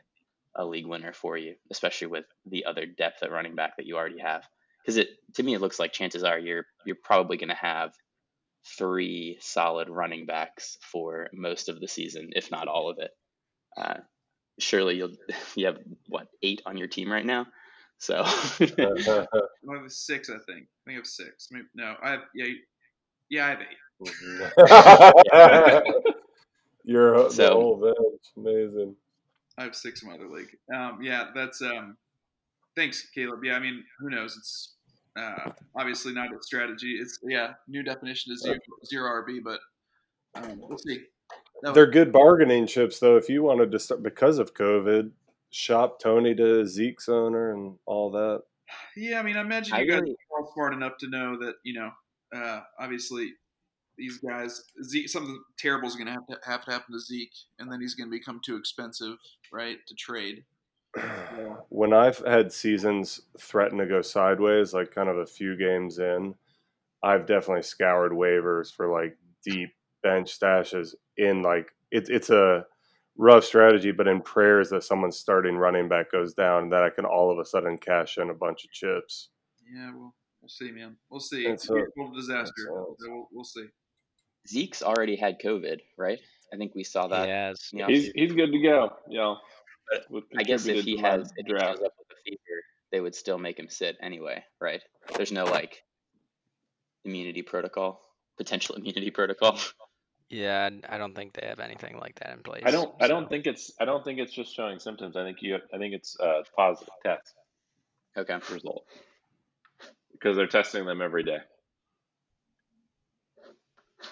[0.55, 3.97] a league winner for you, especially with the other depth at running back that you
[3.97, 4.45] already have.
[4.83, 7.93] Because it to me, it looks like chances are you're you're probably going to have
[8.79, 13.11] three solid running backs for most of the season, if not all of it.
[13.77, 14.01] Uh,
[14.59, 15.17] surely you'll
[15.57, 17.47] you have what eight on your team right now.
[17.99, 18.27] So I
[18.61, 20.67] have six, I think.
[20.67, 21.49] I think I have six.
[21.51, 22.47] Maybe, no, I have yeah,
[23.31, 23.79] yeah, I have eight.
[26.85, 28.23] You're So- the whole bench.
[28.37, 28.95] Amazing.
[29.57, 30.57] I have six in my other league.
[30.75, 31.97] Um, yeah, that's um,
[32.77, 33.45] thanks, Caleb.
[33.45, 34.37] Yeah, I mean, who knows?
[34.37, 34.75] It's
[35.17, 36.99] uh, obviously not a strategy.
[37.01, 39.61] It's yeah, new definition is zero, zero RB, but
[40.35, 41.05] um, we'll see.
[41.63, 43.17] No, They're good bargaining chips, though.
[43.17, 45.11] If you wanted to start because of COVID,
[45.55, 48.43] shop Tony to Zeke's owner and all that.
[48.97, 51.55] yeah, I mean, I imagine you I guys really- are smart enough to know that
[51.63, 51.91] you know,
[52.35, 53.33] uh, obviously,
[53.97, 57.35] these guys, Zeke, something terrible is going to have to have to happen to Zeke,
[57.61, 59.17] and then he's going to become too expensive,
[59.53, 60.45] right, to trade.
[61.69, 66.35] when I've had seasons threaten to go sideways, like kind of a few games in,
[67.03, 69.71] I've definitely scoured waivers for like deep
[70.03, 72.67] bench stashes in like it's it's a
[73.17, 77.05] rough strategy, but in prayers that someone's starting running back goes down, that I can
[77.05, 79.29] all of a sudden cash in a bunch of chips.
[79.73, 80.97] Yeah, well, we'll see, man.
[81.11, 81.45] We'll see.
[81.47, 82.65] And It's a total disaster.
[82.67, 83.67] So we'll, we'll see.
[84.49, 86.19] Zeke's already had COVID, right?
[86.53, 87.27] I think we saw that.
[87.29, 87.71] Yes.
[87.73, 88.93] in He's he's good to go.
[89.09, 89.35] Yeah.
[90.37, 91.77] I guess if he has if he draft.
[91.77, 92.63] up with a fever,
[92.93, 94.83] they would still make him sit anyway, right?
[95.17, 95.83] There's no like
[97.05, 98.01] immunity protocol,
[98.37, 99.59] potential immunity protocol.
[100.35, 102.65] Yeah, I don't think they have anything like that in place.
[102.67, 102.93] I don't.
[103.01, 103.71] I don't think it's.
[103.79, 105.15] I don't think it's just showing symptoms.
[105.17, 105.59] I think you.
[105.73, 107.35] I think it's a positive test
[108.17, 108.37] Okay.
[108.53, 108.85] result
[110.11, 111.39] because they're testing them every day.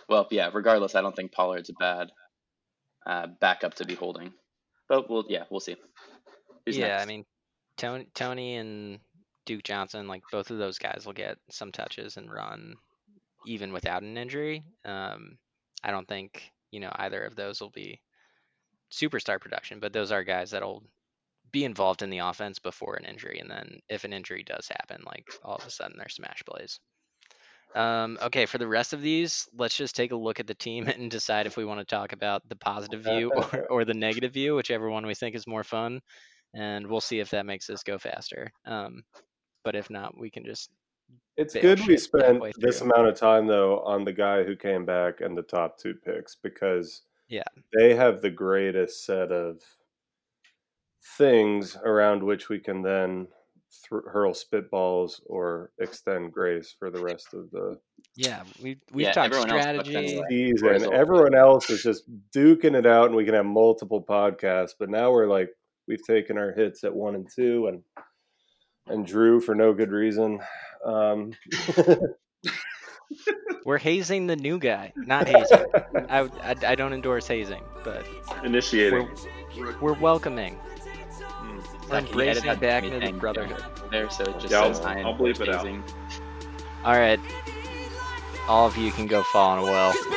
[0.08, 0.50] Well, yeah.
[0.54, 2.12] Regardless, I don't think Pollard's a bad
[3.04, 4.32] uh, backup to be holding.
[4.88, 5.74] But we'll yeah, we'll see.
[6.66, 7.02] Who's yeah, next?
[7.02, 7.24] I mean,
[7.76, 9.00] Tony, Tony and
[9.44, 12.76] Duke Johnson, like both of those guys will get some touches and run
[13.44, 14.62] even without an injury.
[14.84, 15.38] Um,
[15.82, 18.00] I don't think you know either of those will be
[18.90, 20.82] superstar production, but those are guys that'll
[21.50, 25.02] be involved in the offense before an injury, and then if an injury does happen,
[25.06, 26.80] like all of a sudden they're smash plays.
[27.74, 30.88] Um, okay, for the rest of these, let's just take a look at the team
[30.88, 34.32] and decide if we want to talk about the positive view or, or the negative
[34.32, 36.00] view, whichever one we think is more fun
[36.54, 38.52] and we'll see if that makes us go faster.
[38.66, 39.02] Um,
[39.64, 40.70] but if not, we can just
[41.36, 45.20] It's good we spent this amount of time though on the guy who came back
[45.22, 47.44] and the top two picks because Yeah.
[47.72, 49.60] they have the greatest set of
[51.18, 53.26] things around which we can then
[53.88, 57.78] thr hurl spitballs or extend grace for the rest of the
[58.14, 59.96] yeah we we've Yeah, talked everyone else touched strategy.
[60.20, 60.26] anyway.
[60.28, 60.92] season.
[60.92, 62.04] Everyone else is just
[62.36, 64.74] duking it out, and we can have multiple podcasts.
[64.78, 65.48] But now we're like
[65.88, 67.82] we've taken our hits at one and two, and
[68.86, 70.40] and Drew for no good reason.
[70.84, 71.32] Um,
[73.64, 75.64] We're hazing the new guy, not hazing.
[76.08, 78.04] I, I I don't endorse hazing, but
[78.42, 79.08] Initiating.
[79.56, 80.58] we're we're welcoming.
[81.18, 81.56] Mm.
[81.56, 83.62] We're Zach, can embracing that back into the brotherhood.
[83.90, 85.66] there, so it just Yeah, I'll- says I am I'll bleep it out.
[86.84, 87.20] All right,
[88.48, 89.92] all of you can go fall in a well.
[89.94, 90.12] It's been